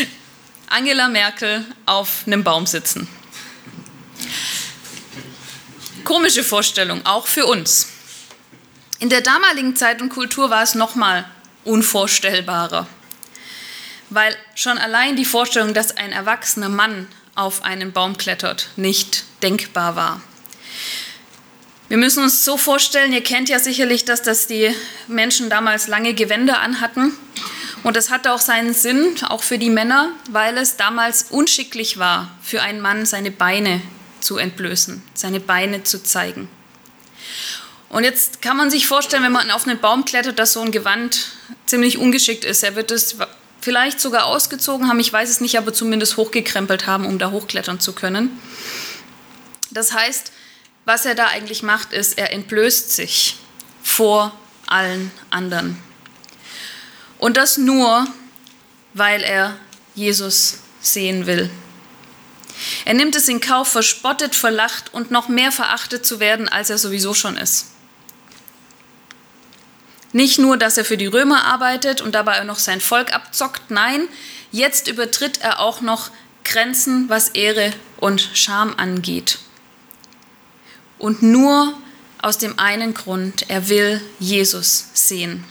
Angela 0.68 1.08
Merkel 1.08 1.64
auf 1.86 2.24
einem 2.26 2.42
Baum 2.42 2.66
sitzen. 2.66 3.08
Komische 6.02 6.42
Vorstellung, 6.42 7.04
auch 7.06 7.26
für 7.26 7.46
uns. 7.46 7.88
In 8.98 9.10
der 9.10 9.20
damaligen 9.20 9.76
Zeit 9.76 10.00
und 10.00 10.08
Kultur 10.08 10.48
war 10.48 10.62
es 10.62 10.74
noch 10.74 10.94
mal 10.94 11.26
unvorstellbarer, 11.64 12.86
weil 14.08 14.34
schon 14.54 14.78
allein 14.78 15.16
die 15.16 15.26
Vorstellung, 15.26 15.74
dass 15.74 15.96
ein 15.96 16.12
erwachsener 16.12 16.70
Mann 16.70 17.06
auf 17.34 17.62
einen 17.62 17.92
Baum 17.92 18.16
klettert, 18.16 18.70
nicht 18.76 19.24
denkbar 19.42 19.96
war. 19.96 20.22
Wir 21.88 21.98
müssen 21.98 22.22
uns 22.22 22.44
so 22.44 22.56
vorstellen, 22.56 23.12
ihr 23.12 23.22
kennt 23.22 23.50
ja 23.50 23.58
sicherlich, 23.58 24.06
dass 24.06 24.22
das 24.22 24.46
die 24.46 24.74
Menschen 25.08 25.50
damals 25.50 25.88
lange 25.88 26.14
Gewänder 26.14 26.60
anhatten. 26.60 27.12
Und 27.84 27.96
das 27.96 28.10
hatte 28.10 28.32
auch 28.32 28.40
seinen 28.40 28.74
Sinn, 28.74 29.14
auch 29.28 29.42
für 29.42 29.58
die 29.58 29.70
Männer, 29.70 30.10
weil 30.30 30.56
es 30.56 30.76
damals 30.76 31.26
unschicklich 31.30 31.98
war, 31.98 32.36
für 32.42 32.62
einen 32.62 32.80
Mann 32.80 33.06
seine 33.06 33.30
Beine 33.30 33.82
zu 34.20 34.38
entblößen, 34.38 35.02
seine 35.14 35.38
Beine 35.38 35.84
zu 35.84 36.02
zeigen. 36.02 36.48
Und 37.88 38.04
jetzt 38.04 38.42
kann 38.42 38.56
man 38.56 38.70
sich 38.70 38.86
vorstellen, 38.86 39.22
wenn 39.22 39.32
man 39.32 39.50
auf 39.50 39.66
einen 39.66 39.78
Baum 39.78 40.04
klettert, 40.04 40.38
dass 40.38 40.52
so 40.52 40.60
ein 40.60 40.72
Gewand 40.72 41.28
ziemlich 41.66 41.98
ungeschickt 41.98 42.44
ist. 42.44 42.62
Er 42.62 42.74
wird 42.74 42.90
es 42.90 43.16
vielleicht 43.60 44.00
sogar 44.00 44.26
ausgezogen 44.26 44.88
haben, 44.88 45.00
ich 45.00 45.12
weiß 45.12 45.28
es 45.30 45.40
nicht, 45.40 45.58
aber 45.58 45.72
zumindest 45.72 46.16
hochgekrempelt 46.16 46.86
haben, 46.86 47.06
um 47.06 47.18
da 47.18 47.30
hochklettern 47.30 47.80
zu 47.80 47.92
können. 47.92 48.38
Das 49.70 49.92
heißt, 49.92 50.32
was 50.84 51.04
er 51.04 51.14
da 51.14 51.26
eigentlich 51.26 51.62
macht, 51.62 51.92
ist, 51.92 52.18
er 52.18 52.32
entblößt 52.32 52.94
sich 52.94 53.36
vor 53.82 54.32
allen 54.66 55.10
anderen. 55.30 55.78
Und 57.18 57.36
das 57.36 57.56
nur, 57.56 58.06
weil 58.94 59.22
er 59.22 59.56
Jesus 59.94 60.58
sehen 60.80 61.26
will. 61.26 61.50
Er 62.84 62.94
nimmt 62.94 63.16
es 63.16 63.28
in 63.28 63.40
Kauf, 63.40 63.68
verspottet, 63.68 64.34
verlacht 64.34 64.92
und 64.94 65.10
noch 65.10 65.28
mehr 65.28 65.52
verachtet 65.52 66.06
zu 66.06 66.20
werden, 66.20 66.48
als 66.48 66.70
er 66.70 66.78
sowieso 66.78 67.14
schon 67.14 67.36
ist. 67.36 67.66
Nicht 70.16 70.38
nur, 70.38 70.56
dass 70.56 70.78
er 70.78 70.86
für 70.86 70.96
die 70.96 71.04
Römer 71.04 71.44
arbeitet 71.44 72.00
und 72.00 72.14
dabei 72.14 72.42
noch 72.44 72.58
sein 72.58 72.80
Volk 72.80 73.12
abzockt, 73.12 73.70
nein, 73.70 74.08
jetzt 74.50 74.88
übertritt 74.88 75.42
er 75.42 75.60
auch 75.60 75.82
noch 75.82 76.10
Grenzen, 76.42 77.10
was 77.10 77.28
Ehre 77.28 77.70
und 77.98 78.30
Scham 78.32 78.72
angeht. 78.78 79.40
Und 80.96 81.20
nur 81.20 81.74
aus 82.22 82.38
dem 82.38 82.58
einen 82.58 82.94
Grund, 82.94 83.50
er 83.50 83.68
will 83.68 84.00
Jesus 84.18 84.86
sehen. 84.94 85.44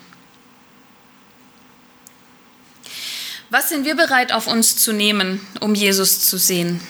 Was 3.52 3.70
sind 3.70 3.86
wir 3.86 3.94
bereit 3.94 4.32
auf 4.32 4.48
uns 4.48 4.78
zu 4.78 4.94
nehmen, 4.94 5.46
um 5.60 5.76
Jesus 5.76 6.22
zu 6.22 6.40
sehen? 6.40 6.82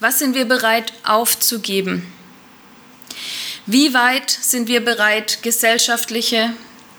Was 0.00 0.20
sind 0.20 0.34
wir 0.34 0.46
bereit 0.46 0.94
aufzugeben? 1.04 2.10
Wie 3.66 3.94
weit 3.94 4.30
sind 4.30 4.68
wir 4.68 4.84
bereit, 4.84 5.42
gesellschaftliche, 5.42 6.54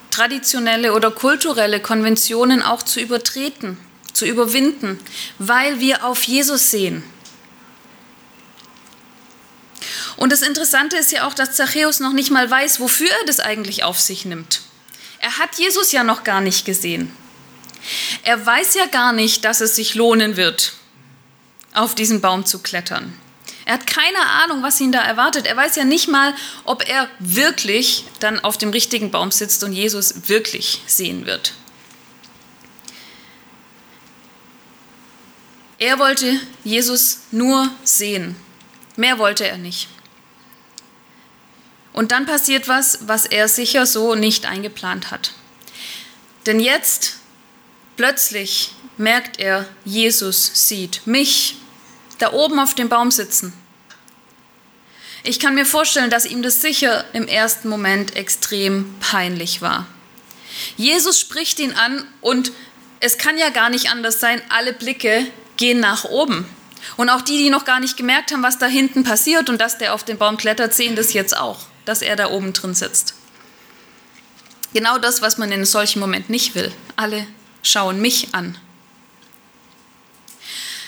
traditionelle 0.10 0.94
oder 0.94 1.12
kulturelle 1.12 1.80
Konventionen 1.80 2.64
auch 2.64 2.82
zu 2.82 3.00
übertreten, 3.00 3.78
zu 4.14 4.26
überwinden, 4.26 5.00
weil 5.38 5.80
wir 5.80 6.04
auf 6.04 6.24
Jesus 6.24 6.72
sehen? 6.72 7.04
Und 10.18 10.32
das 10.32 10.42
Interessante 10.42 10.98
ist 10.98 11.12
ja 11.12 11.28
auch, 11.28 11.34
dass 11.34 11.56
Zachäus 11.56 12.00
noch 12.00 12.14
nicht 12.14 12.32
mal 12.32 12.50
weiß, 12.50 12.80
wofür 12.80 13.10
er 13.10 13.26
das 13.28 13.40
eigentlich 13.40 13.84
auf 13.84 14.00
sich 14.00 14.26
nimmt. 14.26 14.62
Er 15.20 15.38
hat 15.38 15.60
Jesus 15.60 15.92
ja 15.92 16.04
noch 16.04 16.24
gar 16.24 16.42
nicht 16.42 16.66
gesehen. 16.66 17.12
Er 18.24 18.44
weiß 18.44 18.74
ja 18.76 18.88
gar 18.88 19.14
nicht, 19.14 19.46
dass 19.46 19.62
es 19.62 19.76
sich 19.76 19.94
lohnen 19.94 20.36
wird, 20.38 20.74
auf 21.74 21.94
diesen 21.94 22.22
Baum 22.22 22.46
zu 22.46 22.60
klettern. 22.60 23.14
Er 23.66 23.74
hat 23.74 23.88
keine 23.88 24.20
Ahnung, 24.20 24.62
was 24.62 24.80
ihn 24.80 24.92
da 24.92 25.02
erwartet. 25.02 25.48
Er 25.48 25.58
weiß 25.58 25.76
ja 25.76 25.84
nicht 25.84 26.08
mal, 26.08 26.36
ob 26.66 26.88
er 26.88 27.10
wirklich 27.18 28.06
dann 28.20 28.40
auf 28.40 28.60
dem 28.60 28.70
richtigen 28.70 29.10
Baum 29.10 29.32
sitzt 29.32 29.64
und 29.64 29.74
Jesus 29.74 30.30
wirklich 30.30 30.82
sehen 30.86 31.26
wird. 31.26 31.54
Er 35.80 35.98
wollte 35.98 36.40
Jesus 36.64 37.22
nur 37.32 37.70
sehen. 37.84 38.36
Mehr 38.96 39.18
wollte 39.18 39.48
er 39.48 39.58
nicht. 39.58 39.90
Und 41.92 42.12
dann 42.12 42.26
passiert 42.26 42.68
was, 42.68 43.00
was 43.08 43.26
er 43.26 43.48
sicher 43.48 43.86
so 43.86 44.16
nicht 44.16 44.46
eingeplant 44.46 45.12
hat. 45.12 45.34
Denn 46.46 46.60
jetzt, 46.60 47.18
plötzlich, 47.98 48.74
merkt 48.98 49.40
er, 49.40 49.68
Jesus 49.84 50.52
sieht 50.54 51.02
mich 51.06 51.58
da 52.20 52.34
oben 52.34 52.60
auf 52.60 52.76
dem 52.76 52.90
Baum 52.90 53.12
sitzen. 53.12 53.54
Ich 55.24 55.40
kann 55.40 55.56
mir 55.56 55.66
vorstellen, 55.66 56.12
dass 56.12 56.26
ihm 56.26 56.44
das 56.44 56.62
sicher 56.62 57.04
im 57.14 57.28
ersten 57.28 57.68
Moment 57.68 58.16
extrem 58.16 58.94
peinlich 59.00 59.62
war. 59.62 59.88
Jesus 60.78 61.20
spricht 61.20 61.60
ihn 61.60 61.74
an 61.74 62.06
und 62.22 62.52
es 63.00 63.18
kann 63.18 63.38
ja 63.38 63.50
gar 63.50 63.70
nicht 63.70 63.90
anders 63.90 64.20
sein, 64.20 64.42
alle 64.50 64.72
Blicke 64.72 65.26
gehen 65.58 65.80
nach 65.80 66.06
oben. 66.06 66.46
Und 66.98 67.10
auch 67.10 67.22
die, 67.22 67.38
die 67.38 67.50
noch 67.50 67.66
gar 67.66 67.80
nicht 67.80 67.98
gemerkt 67.98 68.32
haben, 68.32 68.44
was 68.44 68.60
da 68.60 68.68
hinten 68.68 69.04
passiert 69.04 69.50
und 69.50 69.60
dass 69.60 69.78
der 69.78 69.94
auf 69.94 70.04
den 70.04 70.18
Baum 70.18 70.38
klettert, 70.38 70.74
sehen 70.74 70.96
das 70.96 71.14
jetzt 71.14 71.36
auch, 71.36 71.66
dass 71.86 72.02
er 72.02 72.16
da 72.16 72.30
oben 72.30 72.54
drin 72.54 72.76
sitzt. 72.76 73.16
Genau 74.74 74.98
das, 74.98 75.22
was 75.22 75.38
man 75.38 75.52
in 75.52 75.66
solchen 75.66 76.00
Moment 76.00 76.30
nicht 76.30 76.54
will. 76.54 76.72
Alle 76.96 77.26
schauen 77.64 78.00
mich 78.00 78.34
an. 78.34 78.58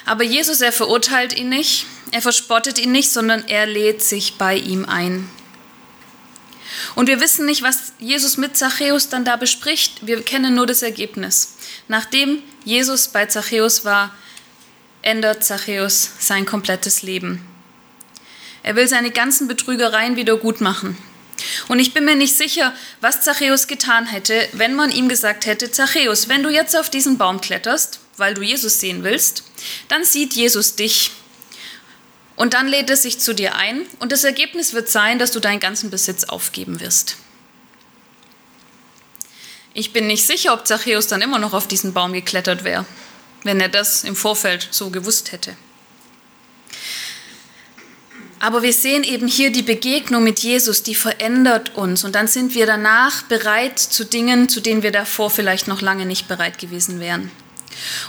Aber 0.08 0.24
Jesus, 0.24 0.62
er 0.62 0.72
verurteilt 0.72 1.38
ihn 1.38 1.50
nicht, 1.50 1.86
er 2.12 2.22
verspottet 2.22 2.80
ihn 2.80 2.94
nicht, 2.94 3.12
sondern 3.12 3.46
er 3.48 3.66
lädt 3.66 4.02
sich 4.02 4.38
bei 4.38 4.56
ihm 4.56 4.86
ein. 4.86 5.30
Und 6.96 7.08
wir 7.08 7.20
wissen 7.20 7.46
nicht, 7.46 7.62
was 7.62 7.92
Jesus 8.00 8.38
mit 8.38 8.56
Zachäus 8.56 9.10
dann 9.10 9.26
da 9.26 9.36
bespricht. 9.36 10.08
Wir 10.08 10.22
kennen 10.22 10.56
nur 10.56 10.66
das 10.66 10.82
Ergebnis. 10.82 11.56
Nachdem 11.90 12.42
Jesus 12.64 13.10
bei 13.10 13.26
Zachäus 13.26 13.84
war, 13.84 14.16
ändert 15.02 15.44
Zachäus 15.44 16.10
sein 16.20 16.46
komplettes 16.46 17.02
Leben. 17.02 17.46
Er 18.64 18.78
will 18.78 18.88
seine 18.88 19.12
ganzen 19.12 19.50
Betrügereien 19.50 20.16
wieder 20.16 20.38
gut 20.38 20.62
machen. 20.62 20.98
Und 21.68 21.80
ich 21.80 21.94
bin 21.94 22.06
mir 22.06 22.16
nicht 22.16 22.38
sicher, 22.38 22.74
was 23.02 23.22
Zachäus 23.24 23.68
getan 23.68 24.06
hätte, 24.06 24.48
wenn 24.54 24.74
man 24.74 24.90
ihm 24.90 25.10
gesagt 25.10 25.46
hätte, 25.46 25.70
Zachäus, 25.70 26.30
wenn 26.30 26.44
du 26.44 26.50
jetzt 26.50 26.78
auf 26.78 26.90
diesen 26.90 27.18
Baum 27.18 27.42
kletterst, 27.42 28.00
weil 28.16 28.34
du 28.36 28.42
Jesus 28.42 28.80
sehen 28.80 29.04
willst, 29.04 29.44
dann 29.88 30.04
sieht 30.04 30.34
Jesus 30.34 30.76
dich. 30.76 31.12
Und 32.36 32.54
dann 32.54 32.68
lädt 32.68 32.90
er 32.90 32.98
sich 32.98 33.20
zu 33.20 33.34
dir 33.34 33.56
ein 33.56 33.82
und 34.00 34.12
das 34.12 34.24
Ergebnis 34.24 34.74
wird 34.74 34.90
sein, 34.90 35.18
dass 35.18 35.32
du 35.32 35.40
deinen 35.40 35.60
ganzen 35.60 35.90
Besitz 35.90 36.26
aufgeben 36.26 36.80
wirst. 36.80 37.18
Ich 39.74 39.94
bin 39.94 40.08
nicht 40.08 40.26
sicher, 40.26 40.54
ob 40.54 40.68
Zachäus 40.68 41.08
dann 41.08 41.22
immer 41.22 41.40
noch 41.40 41.54
auf 41.54 41.68
diesen 41.68 41.94
Baum 41.94 42.14
geklettert 42.14 42.64
wäre, 42.64 42.86
wenn 43.44 43.60
er 43.60 43.70
das 43.70 44.04
im 44.04 44.16
Vorfeld 44.16 44.68
so 44.72 44.90
gewusst 44.90 45.32
hätte. 45.32 45.56
Aber 48.40 48.62
wir 48.62 48.74
sehen 48.74 49.04
eben 49.04 49.28
hier 49.28 49.52
die 49.52 49.64
Begegnung 49.64 50.24
mit 50.24 50.40
Jesus, 50.40 50.84
die 50.84 50.96
verändert 50.96 51.76
uns. 51.76 52.04
Und 52.04 52.14
dann 52.14 52.28
sind 52.28 52.54
wir 52.54 52.68
danach 52.68 53.24
bereit 53.24 53.80
zu 53.80 54.06
Dingen, 54.06 54.48
zu 54.48 54.62
denen 54.62 54.84
wir 54.84 54.92
davor 54.92 55.30
vielleicht 55.30 55.68
noch 55.68 55.82
lange 55.82 56.06
nicht 56.06 56.28
bereit 56.28 56.60
gewesen 56.60 57.00
wären. 57.00 57.32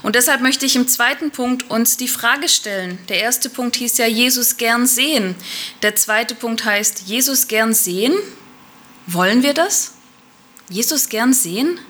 Und 0.02 0.16
deshalb 0.16 0.40
möchte 0.40 0.66
ich 0.66 0.76
im 0.76 0.88
zweiten 0.88 1.30
Punkt 1.30 1.70
uns 1.70 1.96
die 1.96 2.08
Frage 2.08 2.48
stellen. 2.48 2.98
Der 3.08 3.20
erste 3.20 3.50
Punkt 3.50 3.76
hieß 3.76 3.98
ja 3.98 4.06
Jesus 4.06 4.56
gern 4.56 4.86
sehen. 4.86 5.34
Der 5.82 5.96
zweite 5.96 6.34
Punkt 6.34 6.64
heißt 6.64 7.02
Jesus 7.06 7.48
gern 7.48 7.74
sehen. 7.74 8.14
Wollen 9.06 9.42
wir 9.42 9.54
das? 9.54 9.92
Jesus 10.68 11.08
gern 11.08 11.32
sehen? 11.32 11.80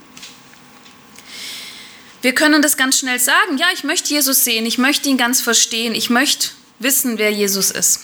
Wir 2.20 2.34
können 2.34 2.62
das 2.62 2.76
ganz 2.76 2.98
schnell 2.98 3.18
sagen. 3.18 3.58
Ja, 3.58 3.66
ich 3.72 3.84
möchte 3.84 4.10
Jesus 4.12 4.44
sehen. 4.44 4.66
Ich 4.66 4.78
möchte 4.78 5.08
ihn 5.08 5.16
ganz 5.16 5.40
verstehen. 5.40 5.94
Ich 5.94 6.10
möchte 6.10 6.48
wissen, 6.78 7.18
wer 7.18 7.30
Jesus 7.30 7.70
ist. 7.70 8.00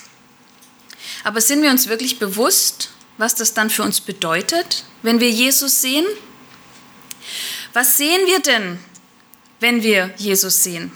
Aber 1.25 1.41
sind 1.41 1.63
wir 1.63 1.71
uns 1.71 1.89
wirklich 1.89 2.19
bewusst, 2.19 2.91
was 3.19 3.35
das 3.35 3.55
dann 3.55 3.71
für 3.71 3.83
uns 3.83 4.01
bedeutet, 4.01 4.85
wenn 5.03 5.21
wir 5.21 5.31
Jesus 5.31 5.81
sehen? 5.81 6.05
Was 7.73 7.97
sehen 7.97 8.27
wir 8.27 8.41
denn, 8.41 8.79
wenn 9.65 9.83
wir 9.83 10.13
Jesus 10.19 10.63
sehen? 10.63 10.93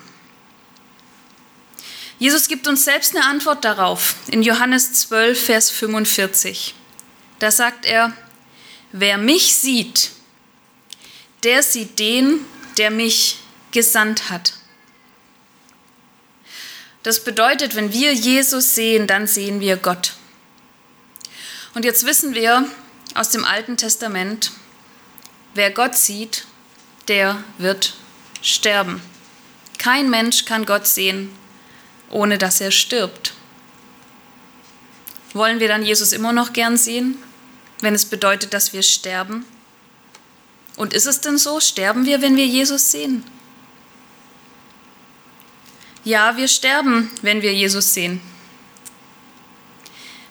Jesus 2.18 2.48
gibt 2.48 2.68
uns 2.68 2.84
selbst 2.84 3.16
eine 3.16 3.24
Antwort 3.24 3.64
darauf 3.64 4.16
in 4.30 4.42
Johannes 4.42 4.92
12, 4.92 5.42
Vers 5.42 5.70
45. 5.70 6.74
Da 7.38 7.50
sagt 7.50 7.86
er, 7.86 8.12
wer 8.92 9.16
mich 9.16 9.54
sieht, 9.54 10.10
der 11.44 11.62
sieht 11.62 11.98
den, 11.98 12.44
der 12.76 12.90
mich 12.90 13.38
gesandt 13.70 14.28
hat. 14.28 14.52
Das 17.04 17.24
bedeutet, 17.24 17.74
wenn 17.74 17.94
wir 17.94 18.12
Jesus 18.12 18.74
sehen, 18.74 19.06
dann 19.06 19.26
sehen 19.26 19.60
wir 19.60 19.78
Gott. 19.78 20.12
Und 21.72 21.86
jetzt 21.86 22.04
wissen 22.04 22.34
wir 22.34 22.68
aus 23.14 23.30
dem 23.30 23.46
Alten 23.46 23.78
Testament, 23.78 24.52
wer 25.54 25.70
Gott 25.70 25.96
sieht, 25.96 26.44
der 27.06 27.42
wird 27.56 27.94
sterben. 28.42 29.00
Kein 29.78 30.10
Mensch 30.10 30.44
kann 30.44 30.66
Gott 30.66 30.86
sehen, 30.86 31.30
ohne 32.10 32.38
dass 32.38 32.60
er 32.60 32.70
stirbt. 32.70 33.34
Wollen 35.32 35.60
wir 35.60 35.68
dann 35.68 35.84
Jesus 35.84 36.12
immer 36.12 36.32
noch 36.32 36.52
gern 36.52 36.76
sehen, 36.76 37.16
wenn 37.80 37.94
es 37.94 38.04
bedeutet, 38.06 38.54
dass 38.54 38.72
wir 38.72 38.82
sterben? 38.82 39.44
Und 40.76 40.94
ist 40.94 41.06
es 41.06 41.20
denn 41.20 41.38
so? 41.38 41.60
Sterben 41.60 42.06
wir, 42.06 42.22
wenn 42.22 42.36
wir 42.36 42.46
Jesus 42.46 42.90
sehen? 42.90 43.24
Ja, 46.04 46.36
wir 46.36 46.48
sterben, 46.48 47.10
wenn 47.22 47.42
wir 47.42 47.52
Jesus 47.52 47.92
sehen. 47.94 48.20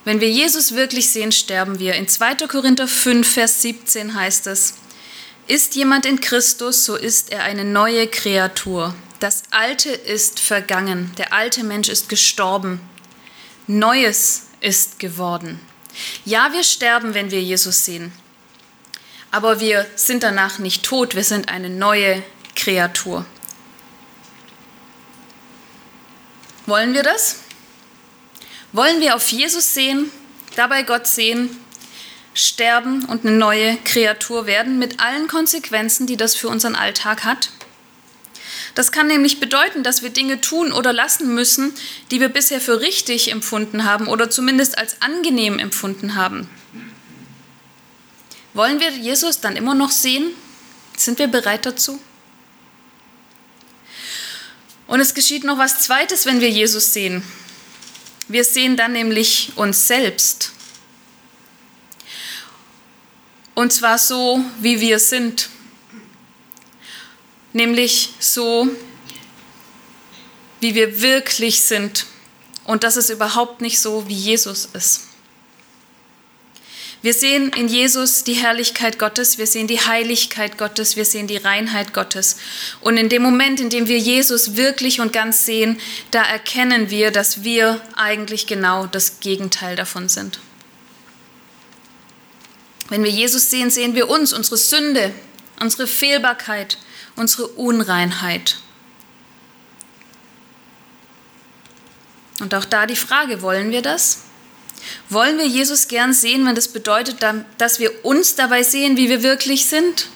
Wenn 0.05 0.21
wir 0.21 0.31
Jesus 0.31 0.73
wirklich 0.73 1.09
sehen, 1.09 1.33
sterben 1.33 1.79
wir. 1.79 1.95
In 1.95 2.07
2. 2.07 2.47
Korinther 2.47 2.87
5, 2.87 3.29
Vers 3.29 3.61
17 3.61 4.15
heißt 4.15 4.47
es, 4.47 4.75
ist 5.47 5.75
jemand 5.75 6.05
in 6.05 6.19
Christus, 6.19 6.85
so 6.85 6.95
ist 6.95 7.31
er 7.31 7.43
eine 7.43 7.63
neue 7.63 8.07
Kreatur. 8.07 8.93
Das 9.19 9.43
Alte 9.49 9.89
ist 9.89 10.39
vergangen, 10.39 11.11
der 11.17 11.33
alte 11.33 11.63
Mensch 11.63 11.89
ist 11.89 12.09
gestorben. 12.09 12.79
Neues 13.65 14.43
ist 14.59 14.99
geworden. 14.99 15.59
Ja, 16.25 16.53
wir 16.53 16.63
sterben, 16.63 17.13
wenn 17.13 17.31
wir 17.31 17.41
Jesus 17.41 17.85
sehen. 17.85 18.11
Aber 19.31 19.59
wir 19.59 19.85
sind 19.95 20.23
danach 20.23 20.59
nicht 20.59 20.83
tot, 20.83 21.15
wir 21.15 21.23
sind 21.23 21.49
eine 21.49 21.69
neue 21.69 22.23
Kreatur. 22.55 23.25
Wollen 26.65 26.93
wir 26.93 27.03
das? 27.03 27.37
Wollen 28.73 28.99
wir 28.99 29.15
auf 29.15 29.29
Jesus 29.29 29.73
sehen, 29.73 30.11
dabei 30.55 30.83
Gott 30.83 31.07
sehen, 31.07 31.57
sterben 32.37 33.05
und 33.05 33.25
eine 33.25 33.35
neue 33.35 33.77
Kreatur 33.83 34.45
werden 34.45 34.79
mit 34.79 34.99
allen 34.99 35.27
Konsequenzen, 35.27 36.07
die 36.07 36.17
das 36.17 36.35
für 36.35 36.47
unseren 36.47 36.75
Alltag 36.75 37.23
hat? 37.23 37.49
Das 38.75 38.91
kann 38.91 39.07
nämlich 39.07 39.39
bedeuten, 39.39 39.81
dass 39.81 40.03
wir 40.03 40.11
Dinge 40.11 40.39
tun 40.39 40.71
oder 40.71 40.93
lassen 40.93 41.33
müssen, 41.33 41.73
die 42.11 42.19
wir 42.19 42.29
bisher 42.29 42.61
für 42.61 42.79
richtig 42.79 43.31
empfunden 43.31 43.85
haben 43.85 44.07
oder 44.07 44.29
zumindest 44.29 44.77
als 44.77 45.01
angenehm 45.01 45.57
empfunden 45.57 46.13
haben. 46.13 46.47
Wollen 48.53 48.79
wir 48.79 48.91
Jesus 48.91 49.41
dann 49.41 49.55
immer 49.55 49.73
noch 49.73 49.91
sehen? 49.91 50.29
Sind 50.95 51.17
wir 51.19 51.27
bereit 51.27 51.65
dazu? 51.65 51.99
Und 54.85 54.99
es 54.99 55.13
geschieht 55.13 55.43
noch 55.43 55.57
was 55.57 55.81
Zweites, 55.81 56.25
wenn 56.25 56.39
wir 56.39 56.49
Jesus 56.49 56.93
sehen. 56.93 57.23
Wir 58.27 58.43
sehen 58.43 58.77
dann 58.77 58.93
nämlich 58.93 59.51
uns 59.55 59.87
selbst. 59.87 60.51
Und 63.57 63.73
zwar 63.73 63.97
so, 63.97 64.45
wie 64.59 64.81
wir 64.81 64.99
sind. 64.99 65.49
Nämlich 67.53 68.13
so, 68.19 68.67
wie 70.59 70.75
wir 70.75 71.01
wirklich 71.01 71.61
sind. 71.61 72.05
Und 72.65 72.83
das 72.83 72.97
ist 72.97 73.09
überhaupt 73.09 73.61
nicht 73.61 73.79
so, 73.79 74.07
wie 74.07 74.13
Jesus 74.13 74.69
ist. 74.73 75.07
Wir 77.01 77.15
sehen 77.15 77.51
in 77.57 77.67
Jesus 77.67 78.23
die 78.23 78.35
Herrlichkeit 78.35 78.99
Gottes, 78.99 79.39
wir 79.39 79.47
sehen 79.47 79.65
die 79.65 79.81
Heiligkeit 79.81 80.59
Gottes, 80.59 80.95
wir 80.95 81.05
sehen 81.05 81.25
die 81.25 81.37
Reinheit 81.37 81.95
Gottes. 81.95 82.37
Und 82.81 82.97
in 82.97 83.09
dem 83.09 83.23
Moment, 83.23 83.59
in 83.59 83.71
dem 83.71 83.87
wir 83.87 83.97
Jesus 83.97 84.55
wirklich 84.55 85.01
und 85.01 85.13
ganz 85.13 85.45
sehen, 85.45 85.79
da 86.11 86.21
erkennen 86.21 86.91
wir, 86.91 87.09
dass 87.09 87.43
wir 87.43 87.81
eigentlich 87.95 88.45
genau 88.45 88.85
das 88.85 89.19
Gegenteil 89.19 89.75
davon 89.75 90.09
sind. 90.09 90.37
Wenn 92.89 93.03
wir 93.03 93.11
Jesus 93.11 93.49
sehen, 93.49 93.69
sehen 93.69 93.95
wir 93.95 94.09
uns, 94.09 94.33
unsere 94.33 94.57
Sünde, 94.57 95.13
unsere 95.59 95.87
Fehlbarkeit, 95.87 96.77
unsere 97.15 97.47
Unreinheit. 97.47 98.57
Und 102.39 102.53
auch 102.53 102.65
da 102.65 102.85
die 102.85 102.95
Frage, 102.95 103.41
wollen 103.41 103.71
wir 103.71 103.81
das? 103.81 104.23
Wollen 105.09 105.37
wir 105.37 105.47
Jesus 105.47 105.87
gern 105.87 106.13
sehen, 106.13 106.45
wenn 106.45 106.55
das 106.55 106.67
bedeutet, 106.67 107.17
dass 107.57 107.79
wir 107.79 108.05
uns 108.05 108.35
dabei 108.35 108.63
sehen, 108.63 108.95
wie 108.95 109.09
wir 109.09 109.23
wirklich 109.23 109.65
sind? 109.65 110.07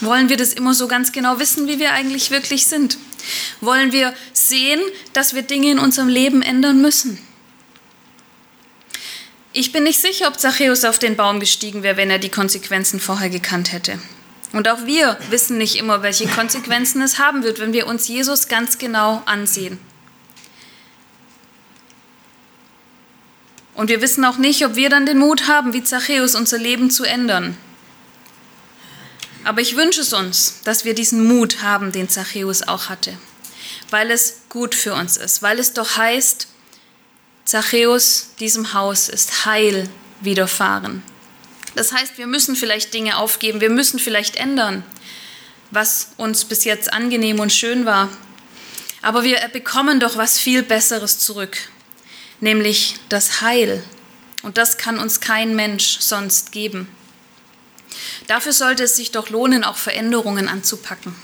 Wollen 0.00 0.28
wir 0.28 0.36
das 0.36 0.52
immer 0.52 0.74
so 0.74 0.88
ganz 0.88 1.12
genau 1.12 1.38
wissen, 1.38 1.68
wie 1.68 1.78
wir 1.78 1.92
eigentlich 1.92 2.30
wirklich 2.30 2.66
sind? 2.66 2.98
Wollen 3.60 3.92
wir 3.92 4.14
sehen, 4.32 4.80
dass 5.12 5.34
wir 5.34 5.42
Dinge 5.42 5.70
in 5.70 5.78
unserem 5.78 6.08
Leben 6.08 6.42
ändern 6.42 6.80
müssen? 6.80 7.18
Ich 9.60 9.72
bin 9.72 9.82
nicht 9.82 10.00
sicher, 10.00 10.26
ob 10.26 10.40
Zachäus 10.40 10.86
auf 10.86 10.98
den 10.98 11.16
Baum 11.16 11.38
gestiegen 11.38 11.82
wäre, 11.82 11.98
wenn 11.98 12.08
er 12.08 12.18
die 12.18 12.30
Konsequenzen 12.30 12.98
vorher 12.98 13.28
gekannt 13.28 13.72
hätte. 13.72 13.98
Und 14.54 14.66
auch 14.68 14.86
wir 14.86 15.18
wissen 15.28 15.58
nicht 15.58 15.76
immer, 15.76 16.00
welche 16.00 16.26
Konsequenzen 16.26 17.02
es 17.02 17.18
haben 17.18 17.42
wird, 17.42 17.58
wenn 17.58 17.74
wir 17.74 17.86
uns 17.86 18.08
Jesus 18.08 18.48
ganz 18.48 18.78
genau 18.78 19.22
ansehen. 19.26 19.78
Und 23.74 23.90
wir 23.90 24.00
wissen 24.00 24.24
auch 24.24 24.38
nicht, 24.38 24.64
ob 24.64 24.76
wir 24.76 24.88
dann 24.88 25.04
den 25.04 25.18
Mut 25.18 25.46
haben, 25.46 25.74
wie 25.74 25.84
Zachäus 25.84 26.34
unser 26.34 26.56
Leben 26.56 26.90
zu 26.90 27.04
ändern. 27.04 27.54
Aber 29.44 29.60
ich 29.60 29.76
wünsche 29.76 30.00
es 30.00 30.14
uns, 30.14 30.62
dass 30.64 30.86
wir 30.86 30.94
diesen 30.94 31.28
Mut 31.28 31.60
haben, 31.60 31.92
den 31.92 32.08
Zachäus 32.08 32.66
auch 32.66 32.88
hatte, 32.88 33.12
weil 33.90 34.10
es 34.10 34.40
gut 34.48 34.74
für 34.74 34.94
uns 34.94 35.18
ist, 35.18 35.42
weil 35.42 35.58
es 35.58 35.74
doch 35.74 35.98
heißt, 35.98 36.48
Zachäus, 37.50 38.30
diesem 38.38 38.74
Haus 38.74 39.08
ist 39.08 39.44
Heil 39.44 39.88
widerfahren. 40.20 41.02
Das 41.74 41.92
heißt, 41.92 42.18
wir 42.18 42.26
müssen 42.26 42.54
vielleicht 42.54 42.94
Dinge 42.94 43.16
aufgeben, 43.16 43.60
wir 43.60 43.70
müssen 43.70 43.98
vielleicht 43.98 44.36
ändern, 44.36 44.84
was 45.70 46.12
uns 46.16 46.44
bis 46.44 46.64
jetzt 46.64 46.92
angenehm 46.92 47.40
und 47.40 47.52
schön 47.52 47.86
war. 47.86 48.08
Aber 49.02 49.24
wir 49.24 49.38
bekommen 49.52 49.98
doch 49.98 50.16
was 50.16 50.38
viel 50.38 50.62
Besseres 50.62 51.18
zurück 51.18 51.56
nämlich 52.40 52.96
das 53.08 53.40
Heil. 53.40 53.82
Und 54.42 54.56
das 54.58 54.78
kann 54.78 54.98
uns 54.98 55.20
kein 55.20 55.54
Mensch 55.54 55.98
sonst 56.00 56.52
geben. 56.52 56.88
Dafür 58.26 58.52
sollte 58.52 58.84
es 58.84 58.96
sich 58.96 59.10
doch 59.10 59.28
lohnen, 59.28 59.64
auch 59.64 59.76
Veränderungen 59.76 60.48
anzupacken. 60.48 61.14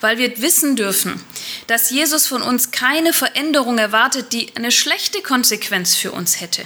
Weil 0.00 0.18
wir 0.18 0.40
wissen 0.40 0.76
dürfen, 0.76 1.20
dass 1.66 1.90
Jesus 1.90 2.26
von 2.26 2.42
uns 2.42 2.70
keine 2.70 3.12
Veränderung 3.12 3.78
erwartet, 3.78 4.32
die 4.32 4.54
eine 4.56 4.70
schlechte 4.70 5.22
Konsequenz 5.22 5.94
für 5.94 6.12
uns 6.12 6.40
hätte. 6.40 6.64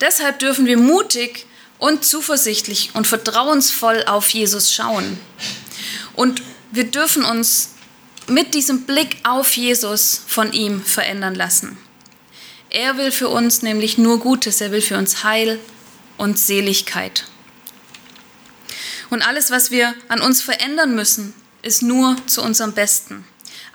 Deshalb 0.00 0.38
dürfen 0.38 0.66
wir 0.66 0.76
mutig 0.76 1.46
und 1.78 2.04
zuversichtlich 2.04 2.90
und 2.94 3.06
vertrauensvoll 3.06 4.04
auf 4.04 4.28
Jesus 4.30 4.72
schauen. 4.72 5.18
Und 6.14 6.42
wir 6.70 6.84
dürfen 6.84 7.24
uns 7.24 7.70
mit 8.26 8.54
diesem 8.54 8.82
Blick 8.82 9.16
auf 9.24 9.56
Jesus 9.56 10.22
von 10.26 10.52
ihm 10.52 10.84
verändern 10.84 11.34
lassen. 11.34 11.78
Er 12.70 12.96
will 12.96 13.10
für 13.10 13.28
uns 13.28 13.62
nämlich 13.62 13.98
nur 13.98 14.20
Gutes, 14.20 14.60
er 14.60 14.70
will 14.70 14.82
für 14.82 14.96
uns 14.96 15.24
Heil 15.24 15.58
und 16.16 16.38
Seligkeit. 16.38 17.24
Und 19.10 19.26
alles, 19.26 19.50
was 19.50 19.72
wir 19.72 19.94
an 20.06 20.20
uns 20.20 20.40
verändern 20.40 20.94
müssen, 20.94 21.34
ist 21.62 21.82
nur 21.82 22.16
zu 22.26 22.42
unserem 22.42 22.72
Besten. 22.72 23.24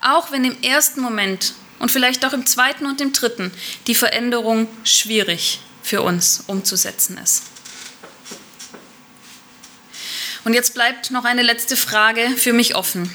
Auch 0.02 0.32
wenn 0.32 0.43
im 0.43 0.62
ersten 0.62 1.02
Moment 1.02 1.54
und 1.80 1.91
vielleicht 1.91 2.26
auch 2.26 2.34
im 2.34 2.45
zweiten 2.45 2.86
und 2.86 3.02
im 3.02 3.13
dritten 3.13 3.52
die 3.88 3.95
Veränderung 3.95 4.67
schwierig 4.84 5.60
für 5.84 6.02
uns 6.02 6.43
umzusetzen 6.48 7.17
ist. 7.17 7.43
Und 10.43 10.54
jetzt 10.54 10.74
bleibt 10.76 11.12
noch 11.12 11.26
eine 11.26 11.41
letzte 11.41 11.76
Frage 11.76 12.30
für 12.38 12.54
mich 12.54 12.76
offen. 12.76 13.12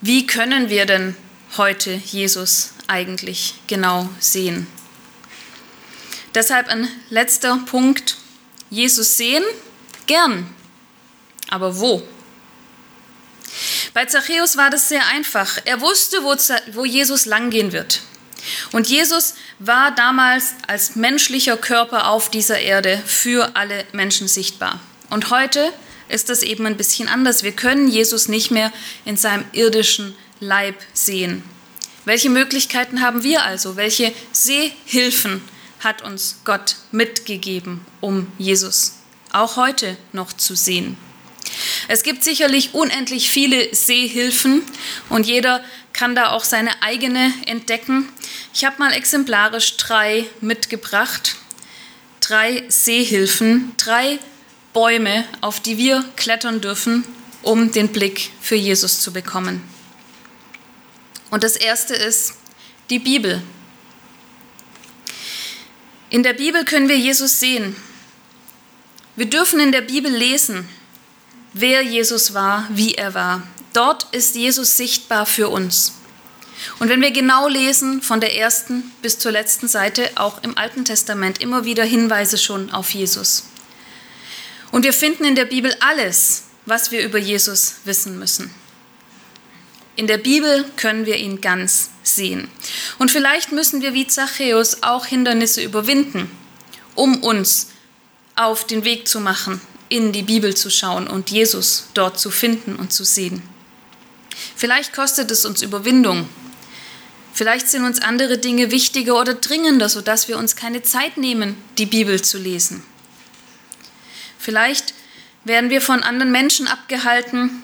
Wie 0.00 0.26
können 0.26 0.70
wir 0.70 0.86
denn 0.86 1.14
heute 1.56 1.92
Jesus 1.92 2.72
eigentlich 2.86 3.54
genau 3.66 4.08
sehen? 4.18 4.66
Deshalb 6.34 6.68
ein 6.68 6.88
letzter 7.10 7.58
Punkt. 7.66 8.16
Jesus 8.70 9.18
sehen? 9.18 9.44
Gern. 10.06 10.48
Aber 11.50 11.78
wo? 11.78 12.02
Bei 13.94 14.06
Zachäus 14.06 14.56
war 14.56 14.70
das 14.70 14.88
sehr 14.88 15.06
einfach. 15.08 15.58
Er 15.64 15.80
wusste, 15.80 16.22
wo 16.24 16.84
Jesus 16.84 17.26
langgehen 17.26 17.72
wird. 17.72 18.00
Und 18.72 18.88
Jesus 18.88 19.34
war 19.58 19.94
damals 19.94 20.54
als 20.66 20.96
menschlicher 20.96 21.56
Körper 21.56 22.08
auf 22.08 22.30
dieser 22.30 22.58
Erde 22.58 23.00
für 23.04 23.54
alle 23.54 23.84
Menschen 23.92 24.28
sichtbar. 24.28 24.80
Und 25.10 25.30
heute 25.30 25.72
ist 26.08 26.28
das 26.28 26.42
eben 26.42 26.66
ein 26.66 26.76
bisschen 26.76 27.08
anders. 27.08 27.42
Wir 27.42 27.52
können 27.52 27.88
Jesus 27.88 28.28
nicht 28.28 28.50
mehr 28.50 28.72
in 29.04 29.16
seinem 29.16 29.44
irdischen 29.52 30.16
Leib 30.40 30.76
sehen. 30.92 31.44
Welche 32.04 32.30
Möglichkeiten 32.30 33.00
haben 33.00 33.22
wir 33.22 33.44
also? 33.44 33.76
Welche 33.76 34.12
Sehhilfen 34.32 35.42
hat 35.80 36.02
uns 36.02 36.40
Gott 36.44 36.76
mitgegeben, 36.90 37.84
um 38.00 38.26
Jesus 38.38 38.94
auch 39.30 39.56
heute 39.56 39.96
noch 40.12 40.32
zu 40.32 40.56
sehen? 40.56 40.96
Es 41.88 42.02
gibt 42.02 42.24
sicherlich 42.24 42.74
unendlich 42.74 43.30
viele 43.30 43.74
Sehhilfen 43.74 44.62
und 45.08 45.26
jeder 45.26 45.64
kann 45.92 46.14
da 46.14 46.30
auch 46.30 46.44
seine 46.44 46.82
eigene 46.82 47.32
entdecken. 47.46 48.08
Ich 48.54 48.64
habe 48.64 48.76
mal 48.78 48.92
exemplarisch 48.92 49.76
drei 49.76 50.26
mitgebracht. 50.40 51.36
Drei 52.20 52.64
Sehhilfen, 52.68 53.72
drei 53.76 54.18
Bäume, 54.72 55.26
auf 55.40 55.60
die 55.60 55.76
wir 55.76 56.04
klettern 56.16 56.60
dürfen, 56.60 57.04
um 57.42 57.72
den 57.72 57.88
Blick 57.88 58.30
für 58.40 58.54
Jesus 58.54 59.00
zu 59.00 59.12
bekommen. 59.12 59.62
Und 61.30 61.44
das 61.44 61.56
erste 61.56 61.94
ist 61.94 62.34
die 62.90 62.98
Bibel. 62.98 63.42
In 66.10 66.22
der 66.22 66.34
Bibel 66.34 66.64
können 66.64 66.88
wir 66.88 66.98
Jesus 66.98 67.40
sehen. 67.40 67.74
Wir 69.16 69.26
dürfen 69.26 69.60
in 69.60 69.72
der 69.72 69.80
Bibel 69.80 70.10
lesen, 70.10 70.68
wer 71.52 71.82
Jesus 71.82 72.34
war, 72.34 72.66
wie 72.70 72.94
er 72.94 73.14
war. 73.14 73.42
Dort 73.72 74.06
ist 74.12 74.34
Jesus 74.34 74.76
sichtbar 74.76 75.26
für 75.26 75.48
uns. 75.48 75.92
Und 76.78 76.88
wenn 76.88 77.00
wir 77.00 77.10
genau 77.10 77.48
lesen, 77.48 78.02
von 78.02 78.20
der 78.20 78.36
ersten 78.36 78.92
bis 79.02 79.18
zur 79.18 79.32
letzten 79.32 79.68
Seite, 79.68 80.10
auch 80.14 80.42
im 80.42 80.56
Alten 80.56 80.84
Testament, 80.84 81.40
immer 81.40 81.64
wieder 81.64 81.84
Hinweise 81.84 82.38
schon 82.38 82.70
auf 82.70 82.90
Jesus. 82.90 83.44
Und 84.70 84.84
wir 84.84 84.92
finden 84.92 85.24
in 85.24 85.34
der 85.34 85.44
Bibel 85.44 85.74
alles, 85.80 86.44
was 86.66 86.90
wir 86.92 87.04
über 87.04 87.18
Jesus 87.18 87.76
wissen 87.84 88.18
müssen. 88.18 88.52
In 89.96 90.06
der 90.06 90.18
Bibel 90.18 90.64
können 90.76 91.04
wir 91.04 91.16
ihn 91.16 91.40
ganz 91.40 91.90
sehen. 92.02 92.48
Und 92.98 93.10
vielleicht 93.10 93.52
müssen 93.52 93.82
wir 93.82 93.92
wie 93.92 94.06
Zachäus 94.06 94.82
auch 94.82 95.04
Hindernisse 95.04 95.62
überwinden, 95.62 96.30
um 96.94 97.22
uns 97.22 97.68
auf 98.34 98.66
den 98.66 98.84
Weg 98.84 99.06
zu 99.06 99.20
machen, 99.20 99.60
in 99.92 100.12
die 100.12 100.22
Bibel 100.22 100.56
zu 100.56 100.70
schauen 100.70 101.06
und 101.06 101.30
Jesus 101.30 101.88
dort 101.92 102.18
zu 102.18 102.30
finden 102.30 102.76
und 102.76 102.94
zu 102.94 103.04
sehen. 103.04 103.42
Vielleicht 104.56 104.94
kostet 104.94 105.30
es 105.30 105.44
uns 105.44 105.60
Überwindung. 105.60 106.28
Vielleicht 107.34 107.68
sind 107.68 107.84
uns 107.84 108.00
andere 108.00 108.38
Dinge 108.38 108.70
wichtiger 108.70 109.20
oder 109.20 109.34
dringender, 109.34 109.90
sodass 109.90 110.28
wir 110.28 110.38
uns 110.38 110.56
keine 110.56 110.82
Zeit 110.82 111.18
nehmen, 111.18 111.56
die 111.76 111.86
Bibel 111.86 112.22
zu 112.22 112.38
lesen. 112.38 112.82
Vielleicht 114.38 114.94
werden 115.44 115.68
wir 115.68 115.82
von 115.82 116.02
anderen 116.02 116.32
Menschen 116.32 116.68
abgehalten. 116.68 117.62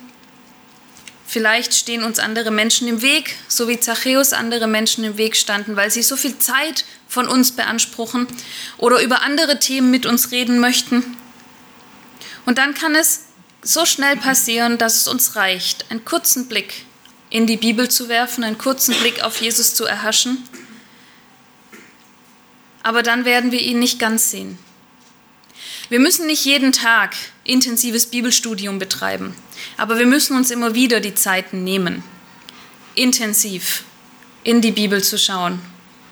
Vielleicht 1.26 1.74
stehen 1.74 2.02
uns 2.02 2.18
andere 2.18 2.50
Menschen 2.50 2.88
im 2.88 3.00
Weg, 3.00 3.36
so 3.48 3.68
wie 3.68 3.80
Zachäus 3.80 4.32
andere 4.32 4.66
Menschen 4.66 5.04
im 5.04 5.16
Weg 5.16 5.36
standen, 5.36 5.76
weil 5.76 5.90
sie 5.90 6.02
so 6.02 6.16
viel 6.16 6.38
Zeit 6.38 6.84
von 7.06 7.26
uns 7.26 7.52
beanspruchen 7.52 8.26
oder 8.76 9.02
über 9.02 9.22
andere 9.22 9.58
Themen 9.58 9.90
mit 9.90 10.04
uns 10.04 10.30
reden 10.30 10.58
möchten. 10.60 11.17
Und 12.48 12.56
dann 12.56 12.72
kann 12.72 12.94
es 12.94 13.24
so 13.60 13.84
schnell 13.84 14.16
passieren, 14.16 14.78
dass 14.78 15.02
es 15.02 15.06
uns 15.06 15.36
reicht, 15.36 15.84
einen 15.90 16.06
kurzen 16.06 16.48
Blick 16.48 16.86
in 17.28 17.46
die 17.46 17.58
Bibel 17.58 17.90
zu 17.90 18.08
werfen, 18.08 18.42
einen 18.42 18.56
kurzen 18.56 18.94
Blick 18.94 19.22
auf 19.22 19.38
Jesus 19.42 19.74
zu 19.74 19.84
erhaschen. 19.84 20.42
Aber 22.82 23.02
dann 23.02 23.26
werden 23.26 23.52
wir 23.52 23.60
ihn 23.60 23.78
nicht 23.80 23.98
ganz 23.98 24.30
sehen. 24.30 24.58
Wir 25.90 26.00
müssen 26.00 26.26
nicht 26.26 26.46
jeden 26.46 26.72
Tag 26.72 27.16
intensives 27.44 28.06
Bibelstudium 28.06 28.78
betreiben, 28.78 29.34
aber 29.76 29.98
wir 29.98 30.06
müssen 30.06 30.34
uns 30.34 30.50
immer 30.50 30.74
wieder 30.74 31.00
die 31.00 31.14
Zeiten 31.14 31.64
nehmen, 31.64 32.02
intensiv 32.94 33.84
in 34.42 34.62
die 34.62 34.72
Bibel 34.72 35.04
zu 35.04 35.18
schauen 35.18 35.60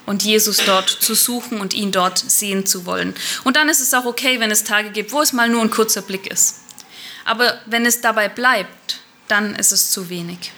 und 0.07 0.23
Jesus 0.23 0.57
dort 0.65 0.89
zu 0.89 1.13
suchen 1.13 1.61
und 1.61 1.75
ihn 1.75 1.91
dort 1.91 2.17
sehen 2.17 2.65
zu 2.65 2.87
wollen. 2.87 3.13
Und 3.43 3.55
dann 3.55 3.69
ist 3.69 3.81
es 3.81 3.93
auch 3.93 4.05
okay, 4.05 4.39
wenn 4.39 4.49
es 4.49 4.63
Tage 4.63 4.89
gibt, 4.89 5.11
wo 5.11 5.21
es 5.21 5.33
mal 5.33 5.49
nur 5.49 5.61
ein 5.61 5.69
kurzer 5.69 6.01
Blick 6.01 6.25
ist. 6.25 6.61
Aber 7.25 7.61
wenn 7.67 7.85
es 7.85 8.01
dabei 8.01 8.27
bleibt, 8.27 9.01
dann 9.27 9.53
ist 9.53 9.71
es 9.71 9.91
zu 9.91 10.09
wenig. 10.09 10.51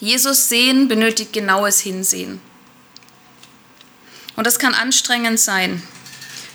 Jesus 0.00 0.50
sehen 0.50 0.88
benötigt 0.88 1.32
genaues 1.32 1.80
Hinsehen. 1.80 2.42
Und 4.36 4.46
das 4.46 4.58
kann 4.58 4.74
anstrengend 4.74 5.40
sein, 5.40 5.82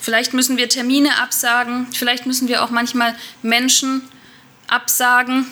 Vielleicht 0.08 0.34
müssen 0.34 0.56
wir 0.56 0.70
Termine 0.70 1.20
absagen, 1.20 1.86
vielleicht 1.92 2.26
müssen 2.26 2.48
wir 2.48 2.64
auch 2.64 2.70
manchmal 2.70 3.14
Menschen 3.42 4.02
absagen, 4.68 5.46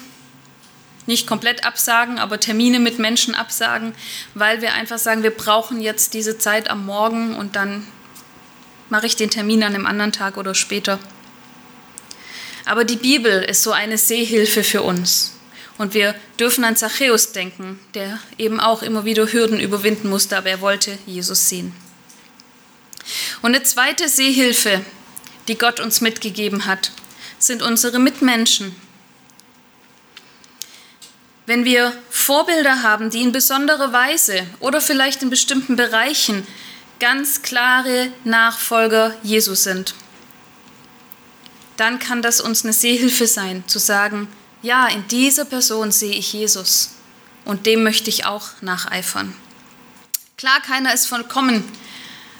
nicht 1.05 1.27
komplett 1.27 1.65
absagen, 1.65 2.19
aber 2.19 2.39
Termine 2.39 2.79
mit 2.79 2.99
Menschen 2.99 3.35
absagen, 3.35 3.93
weil 4.33 4.61
wir 4.61 4.73
einfach 4.73 4.97
sagen, 4.97 5.23
wir 5.23 5.31
brauchen 5.31 5.81
jetzt 5.81 6.13
diese 6.13 6.37
Zeit 6.37 6.69
am 6.69 6.85
Morgen 6.85 7.35
und 7.35 7.55
dann 7.55 7.85
mache 8.89 9.05
ich 9.05 9.15
den 9.15 9.29
Termin 9.29 9.63
an 9.63 9.75
einem 9.75 9.85
anderen 9.85 10.11
Tag 10.11 10.37
oder 10.37 10.55
später. 10.55 10.99
Aber 12.65 12.83
die 12.83 12.95
Bibel 12.95 13.43
ist 13.43 13.63
so 13.63 13.71
eine 13.71 13.97
Sehhilfe 13.97 14.63
für 14.63 14.81
uns. 14.81 15.33
Und 15.77 15.93
wir 15.93 16.15
dürfen 16.39 16.63
an 16.63 16.75
Zachäus 16.75 17.33
denken, 17.33 17.79
der 17.93 18.19
eben 18.37 18.59
auch 18.59 18.81
immer 18.81 19.05
wieder 19.05 19.31
Hürden 19.31 19.59
überwinden 19.59 20.09
musste, 20.09 20.37
aber 20.37 20.49
er 20.49 20.61
wollte 20.61 20.97
Jesus 21.05 21.49
sehen. 21.49 21.75
Und 23.41 23.53
eine 23.53 23.63
zweite 23.63 24.07
Sehhilfe, 24.07 24.81
die 25.47 25.57
Gott 25.57 25.79
uns 25.79 26.01
mitgegeben 26.01 26.65
hat, 26.65 26.91
sind 27.37 27.61
unsere 27.61 27.99
Mitmenschen. 27.99 28.75
Wenn 31.45 31.63
wir 31.63 31.93
Vorbilder 32.09 32.81
haben, 32.81 33.09
die 33.09 33.21
in 33.21 33.31
besonderer 33.31 33.93
Weise 33.93 34.47
oder 34.59 34.81
vielleicht 34.81 35.21
in 35.21 35.29
bestimmten 35.29 35.75
Bereichen 35.75 36.45
ganz 36.99 37.43
klare 37.43 38.11
Nachfolger 38.23 39.15
Jesus 39.21 39.63
sind, 39.63 39.93
dann 41.77 41.99
kann 41.99 42.21
das 42.21 42.41
uns 42.41 42.63
eine 42.63 42.73
Sehhilfe 42.73 43.27
sein, 43.27 43.63
zu 43.67 43.79
sagen, 43.79 44.27
ja, 44.61 44.87
in 44.87 45.07
dieser 45.09 45.45
Person 45.45 45.91
sehe 45.91 46.13
ich 46.13 46.33
Jesus 46.33 46.95
und 47.43 47.65
dem 47.67 47.83
möchte 47.83 48.09
ich 48.09 48.25
auch 48.25 48.49
nacheifern. 48.61 49.35
Klar, 50.37 50.61
keiner 50.61 50.93
ist 50.93 51.05
vollkommen, 51.05 51.63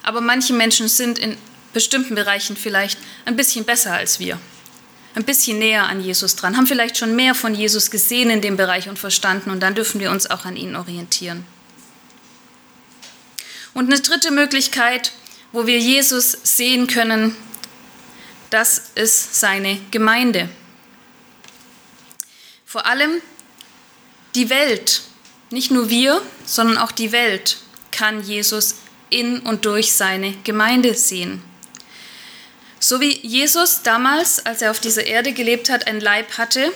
aber 0.02 0.22
manche 0.22 0.54
Menschen 0.54 0.88
sind 0.88 1.20
in 1.20 1.38
bestimmten 1.74 2.16
Bereichen 2.16 2.56
vielleicht 2.56 2.98
ein 3.26 3.36
bisschen 3.36 3.66
besser 3.66 3.94
als 3.94 4.20
wir, 4.20 4.40
ein 5.16 5.24
bisschen 5.24 5.60
näher 5.60 5.88
an 5.88 6.02
Jesus 6.02 6.36
dran, 6.36 6.58
haben 6.58 6.68
vielleicht 6.68 6.98
schon 6.98 7.16
mehr 7.16 7.34
von 7.34 7.56
Jesus 7.56 7.90
gesehen 7.90 8.30
in 8.30 8.42
dem 8.42 8.58
Bereich 8.58 8.90
und 8.90 9.00
verstanden 9.00 9.50
und 9.50 9.62
dann 9.62 9.74
dürfen 9.74 10.00
wir 10.02 10.12
uns 10.12 10.30
auch 10.30 10.46
an 10.46 10.58
ihn 10.58 10.76
orientieren. 10.76 11.46
Und 13.74 13.92
eine 13.92 14.02
dritte 14.02 14.32
Möglichkeit, 14.32 15.14
wo 15.52 15.68
wir 15.68 15.80
Jesus 15.80 16.38
sehen 16.44 16.88
können, 16.88 17.36
das 18.50 18.92
ist 18.96 19.40
seine 19.40 19.80
Gemeinde. 19.92 20.50
Vor 22.66 22.86
allem 22.86 23.22
die 24.36 24.50
Welt, 24.50 25.02
nicht 25.50 25.72
nur 25.72 25.90
wir, 25.90 26.22
sondern 26.46 26.78
auch 26.78 26.92
die 26.92 27.12
Welt 27.12 27.58
kann 27.92 28.22
Jesus 28.22 28.76
in 29.10 29.40
und 29.40 29.66
durch 29.66 29.94
seine 29.94 30.34
Gemeinde 30.44 30.94
sehen. 30.94 31.42
So 32.88 33.02
wie 33.02 33.18
Jesus 33.26 33.82
damals, 33.82 34.46
als 34.46 34.62
er 34.62 34.70
auf 34.70 34.80
dieser 34.80 35.08
Erde 35.08 35.34
gelebt 35.34 35.72
hat, 35.72 35.88
ein 35.88 36.00
Leib 36.00 36.38
hatte, 36.38 36.72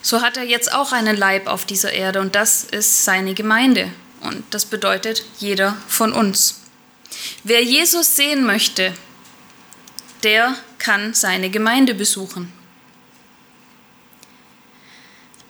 so 0.00 0.22
hat 0.22 0.36
er 0.36 0.44
jetzt 0.44 0.72
auch 0.72 0.92
einen 0.92 1.16
Leib 1.16 1.48
auf 1.48 1.64
dieser 1.64 1.92
Erde 1.92 2.20
und 2.20 2.36
das 2.36 2.62
ist 2.62 3.04
seine 3.04 3.34
Gemeinde. 3.34 3.90
Und 4.20 4.44
das 4.50 4.66
bedeutet 4.66 5.24
jeder 5.40 5.76
von 5.88 6.12
uns. 6.12 6.60
Wer 7.42 7.64
Jesus 7.64 8.14
sehen 8.14 8.46
möchte, 8.46 8.94
der 10.22 10.54
kann 10.78 11.14
seine 11.14 11.50
Gemeinde 11.50 11.92
besuchen. 11.92 12.52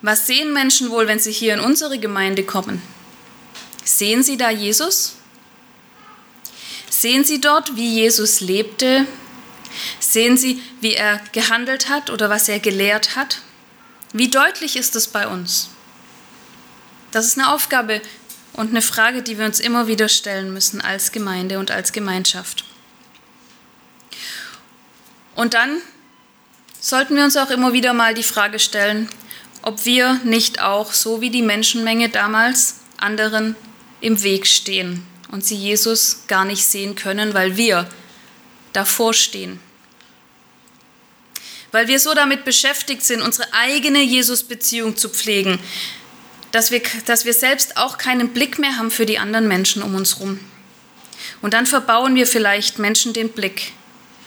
Was 0.00 0.26
sehen 0.28 0.54
Menschen 0.54 0.88
wohl, 0.88 1.08
wenn 1.08 1.18
sie 1.18 1.32
hier 1.32 1.52
in 1.52 1.60
unsere 1.60 1.98
Gemeinde 1.98 2.42
kommen? 2.42 2.80
Sehen 3.84 4.22
sie 4.22 4.38
da 4.38 4.48
Jesus? 4.48 5.19
Sehen 7.00 7.24
Sie 7.24 7.40
dort, 7.40 7.76
wie 7.76 7.94
Jesus 7.94 8.42
lebte? 8.42 9.06
Sehen 10.00 10.36
Sie, 10.36 10.60
wie 10.82 10.92
er 10.92 11.18
gehandelt 11.32 11.88
hat 11.88 12.10
oder 12.10 12.28
was 12.28 12.46
er 12.46 12.60
gelehrt 12.60 13.16
hat? 13.16 13.40
Wie 14.12 14.28
deutlich 14.28 14.76
ist 14.76 14.94
es 14.96 15.08
bei 15.08 15.26
uns? 15.26 15.70
Das 17.10 17.24
ist 17.24 17.38
eine 17.38 17.54
Aufgabe 17.54 18.02
und 18.52 18.68
eine 18.68 18.82
Frage, 18.82 19.22
die 19.22 19.38
wir 19.38 19.46
uns 19.46 19.60
immer 19.60 19.86
wieder 19.86 20.10
stellen 20.10 20.52
müssen 20.52 20.82
als 20.82 21.10
Gemeinde 21.10 21.58
und 21.58 21.70
als 21.70 21.92
Gemeinschaft. 21.92 22.64
Und 25.34 25.54
dann 25.54 25.78
sollten 26.80 27.16
wir 27.16 27.24
uns 27.24 27.38
auch 27.38 27.48
immer 27.48 27.72
wieder 27.72 27.94
mal 27.94 28.12
die 28.12 28.22
Frage 28.22 28.58
stellen, 28.58 29.08
ob 29.62 29.86
wir 29.86 30.20
nicht 30.24 30.60
auch, 30.60 30.92
so 30.92 31.22
wie 31.22 31.30
die 31.30 31.40
Menschenmenge 31.40 32.10
damals, 32.10 32.80
anderen 32.98 33.56
im 34.02 34.22
Weg 34.22 34.46
stehen 34.46 35.06
und 35.30 35.44
sie 35.44 35.56
Jesus 35.56 36.24
gar 36.26 36.44
nicht 36.44 36.64
sehen 36.64 36.94
können, 36.94 37.34
weil 37.34 37.56
wir 37.56 37.88
davor 38.72 39.14
stehen. 39.14 39.60
Weil 41.72 41.88
wir 41.88 42.00
so 42.00 42.14
damit 42.14 42.44
beschäftigt 42.44 43.04
sind, 43.04 43.22
unsere 43.22 43.52
eigene 43.52 44.02
Jesus-Beziehung 44.02 44.96
zu 44.96 45.08
pflegen, 45.08 45.58
dass 46.52 46.70
wir, 46.70 46.82
dass 47.06 47.24
wir 47.24 47.34
selbst 47.34 47.76
auch 47.76 47.96
keinen 47.96 48.30
Blick 48.30 48.58
mehr 48.58 48.76
haben 48.76 48.90
für 48.90 49.06
die 49.06 49.18
anderen 49.18 49.46
Menschen 49.46 49.82
um 49.82 49.94
uns 49.94 50.16
herum. 50.16 50.40
Und 51.42 51.54
dann 51.54 51.66
verbauen 51.66 52.14
wir 52.16 52.26
vielleicht 52.26 52.78
Menschen 52.78 53.12
den 53.12 53.28
Blick, 53.30 53.72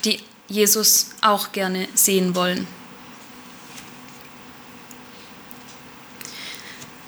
die 0.06 0.20
Jesus 0.48 1.08
auch 1.22 1.52
gerne 1.52 1.88
sehen 1.96 2.36
wollen. 2.36 2.68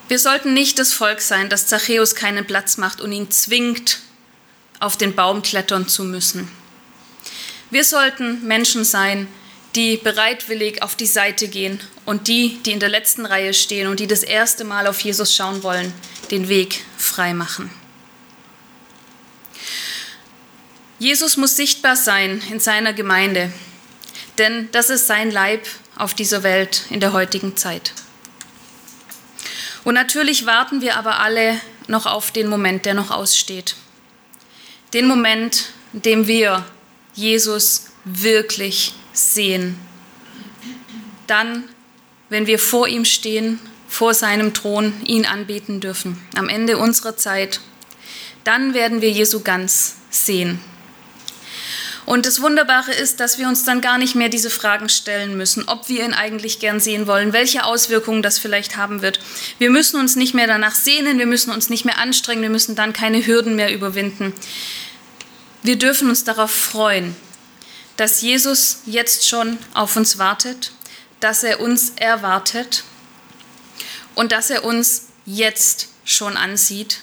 Wir 0.07 0.19
sollten 0.19 0.53
nicht 0.53 0.77
das 0.77 0.93
Volk 0.93 1.19
sein, 1.19 1.49
das 1.49 1.67
Zachäus 1.67 2.13
keinen 2.13 2.45
Platz 2.45 2.77
macht 2.77 3.01
und 3.01 3.11
ihn 3.11 3.31
zwingt, 3.31 3.99
auf 4.79 4.97
den 4.97 5.15
Baum 5.15 5.41
klettern 5.41 5.87
zu 5.87 6.03
müssen. 6.03 6.49
Wir 7.71 7.83
sollten 7.83 8.45
Menschen 8.45 8.83
sein, 8.83 9.27
die 9.75 9.97
bereitwillig 9.97 10.83
auf 10.83 10.95
die 10.95 11.07
Seite 11.07 11.47
gehen 11.47 11.79
und 12.05 12.27
die, 12.27 12.59
die 12.63 12.71
in 12.71 12.79
der 12.79 12.89
letzten 12.89 13.25
Reihe 13.25 13.53
stehen 13.53 13.87
und 13.87 13.99
die 13.99 14.07
das 14.07 14.23
erste 14.23 14.63
Mal 14.63 14.87
auf 14.87 15.01
Jesus 15.01 15.35
schauen 15.35 15.63
wollen, 15.63 15.93
den 16.31 16.47
Weg 16.49 16.85
frei 16.97 17.33
machen. 17.33 17.71
Jesus 20.99 21.35
muss 21.35 21.55
sichtbar 21.55 21.95
sein 21.95 22.41
in 22.51 22.59
seiner 22.59 22.93
Gemeinde, 22.93 23.51
denn 24.37 24.69
das 24.71 24.89
ist 24.89 25.07
sein 25.07 25.31
Leib 25.31 25.67
auf 25.97 26.13
dieser 26.13 26.43
Welt 26.43 26.83
in 26.89 26.99
der 26.99 27.11
heutigen 27.11 27.57
Zeit. 27.57 27.91
Und 29.85 29.93
natürlich 29.93 30.45
warten 30.45 30.81
wir 30.81 30.97
aber 30.97 31.19
alle 31.19 31.61
noch 31.87 32.07
auf 32.07 32.31
den 32.31 32.47
Moment, 32.47 32.85
der 32.85 32.95
noch 32.95 33.11
aussteht. 33.11 33.75
Den 34.93 35.07
Moment, 35.07 35.69
in 35.93 36.01
dem 36.01 36.27
wir 36.27 36.65
Jesus 37.13 37.91
wirklich 38.03 38.93
sehen. 39.13 39.79
Dann, 41.27 41.63
wenn 42.29 42.47
wir 42.47 42.59
vor 42.59 42.87
ihm 42.87 43.05
stehen, 43.05 43.59
vor 43.87 44.13
seinem 44.13 44.53
Thron, 44.53 44.93
ihn 45.05 45.25
anbeten 45.25 45.79
dürfen, 45.79 46.19
am 46.35 46.49
Ende 46.49 46.77
unserer 46.77 47.15
Zeit, 47.15 47.61
dann 48.43 48.73
werden 48.73 49.01
wir 49.01 49.11
Jesu 49.11 49.41
ganz 49.41 49.97
sehen. 50.09 50.59
Und 52.05 52.27
das 52.27 52.41
Wunderbare 52.41 52.93
ist, 52.93 53.19
dass 53.19 53.39
wir 53.39 53.47
uns 53.47 53.63
dann 53.63 53.81
gar 53.81 53.97
nicht 53.97 54.13
mehr 54.13 54.29
diese 54.29 54.51
Fragen 54.51 54.89
stellen 54.89 55.37
müssen, 55.37 55.67
ob 55.67 55.89
wir 55.89 56.05
ihn 56.05 56.13
eigentlich 56.13 56.59
gern 56.59 56.79
sehen 56.79 57.07
wollen, 57.07 57.33
welche 57.33 57.65
Auswirkungen 57.65 58.21
das 58.21 58.37
vielleicht 58.37 58.77
haben 58.77 59.01
wird. 59.01 59.19
Wir 59.57 59.71
müssen 59.71 59.99
uns 59.99 60.15
nicht 60.15 60.35
mehr 60.35 60.45
danach 60.45 60.75
sehnen, 60.75 61.17
wir 61.17 61.25
müssen 61.25 61.51
uns 61.51 61.69
nicht 61.69 61.83
mehr 61.83 61.97
anstrengen, 61.97 62.43
wir 62.43 62.49
müssen 62.49 62.75
dann 62.75 62.93
keine 62.93 63.25
Hürden 63.25 63.55
mehr 63.55 63.73
überwinden. 63.73 64.33
Wir 65.63 65.77
dürfen 65.77 66.09
uns 66.09 66.23
darauf 66.23 66.51
freuen, 66.51 67.15
dass 67.97 68.21
Jesus 68.21 68.81
jetzt 68.85 69.27
schon 69.27 69.57
auf 69.73 69.95
uns 69.95 70.19
wartet, 70.19 70.71
dass 71.21 71.43
er 71.43 71.59
uns 71.59 71.93
erwartet 71.95 72.83
und 74.13 74.31
dass 74.31 74.51
er 74.51 74.63
uns 74.63 75.07
jetzt 75.25 75.87
schon 76.03 76.37
ansieht 76.37 77.01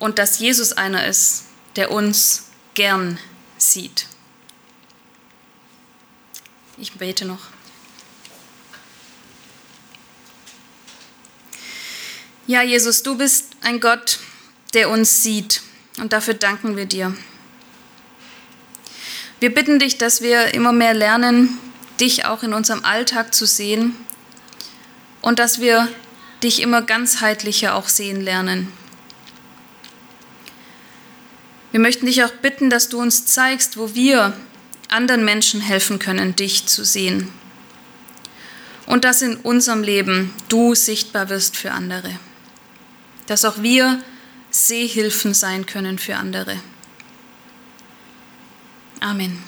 und 0.00 0.18
dass 0.18 0.40
Jesus 0.40 0.72
einer 0.72 1.06
ist, 1.06 1.44
der 1.76 1.92
uns 1.92 2.46
gern 2.74 3.18
sieht. 3.60 4.06
Ich 6.76 6.92
bete 6.92 7.24
noch. 7.24 7.40
Ja, 12.46 12.62
Jesus, 12.62 13.02
du 13.02 13.16
bist 13.16 13.56
ein 13.60 13.78
Gott, 13.78 14.20
der 14.72 14.88
uns 14.88 15.22
sieht 15.22 15.60
und 15.98 16.12
dafür 16.12 16.34
danken 16.34 16.76
wir 16.76 16.86
dir. 16.86 17.14
Wir 19.40 19.52
bitten 19.52 19.78
dich, 19.78 19.98
dass 19.98 20.22
wir 20.22 20.54
immer 20.54 20.72
mehr 20.72 20.94
lernen, 20.94 21.58
dich 22.00 22.24
auch 22.24 22.42
in 22.42 22.54
unserem 22.54 22.84
Alltag 22.84 23.34
zu 23.34 23.46
sehen 23.46 23.94
und 25.20 25.38
dass 25.38 25.60
wir 25.60 25.88
dich 26.42 26.62
immer 26.62 26.82
ganzheitlicher 26.82 27.74
auch 27.74 27.88
sehen 27.88 28.20
lernen. 28.20 28.72
Wir 31.70 31.80
möchten 31.80 32.06
dich 32.06 32.24
auch 32.24 32.30
bitten, 32.30 32.70
dass 32.70 32.88
du 32.88 33.00
uns 33.00 33.26
zeigst, 33.26 33.76
wo 33.76 33.94
wir 33.94 34.34
anderen 34.88 35.24
Menschen 35.24 35.60
helfen 35.60 35.98
können, 35.98 36.34
dich 36.34 36.66
zu 36.66 36.84
sehen. 36.84 37.28
Und 38.86 39.04
dass 39.04 39.20
in 39.20 39.36
unserem 39.36 39.82
Leben 39.82 40.32
du 40.48 40.74
sichtbar 40.74 41.28
wirst 41.28 41.56
für 41.56 41.72
andere. 41.72 42.18
Dass 43.26 43.44
auch 43.44 43.62
wir 43.62 44.02
Sehhilfen 44.50 45.34
sein 45.34 45.66
können 45.66 45.98
für 45.98 46.16
andere. 46.16 46.58
Amen. 49.00 49.42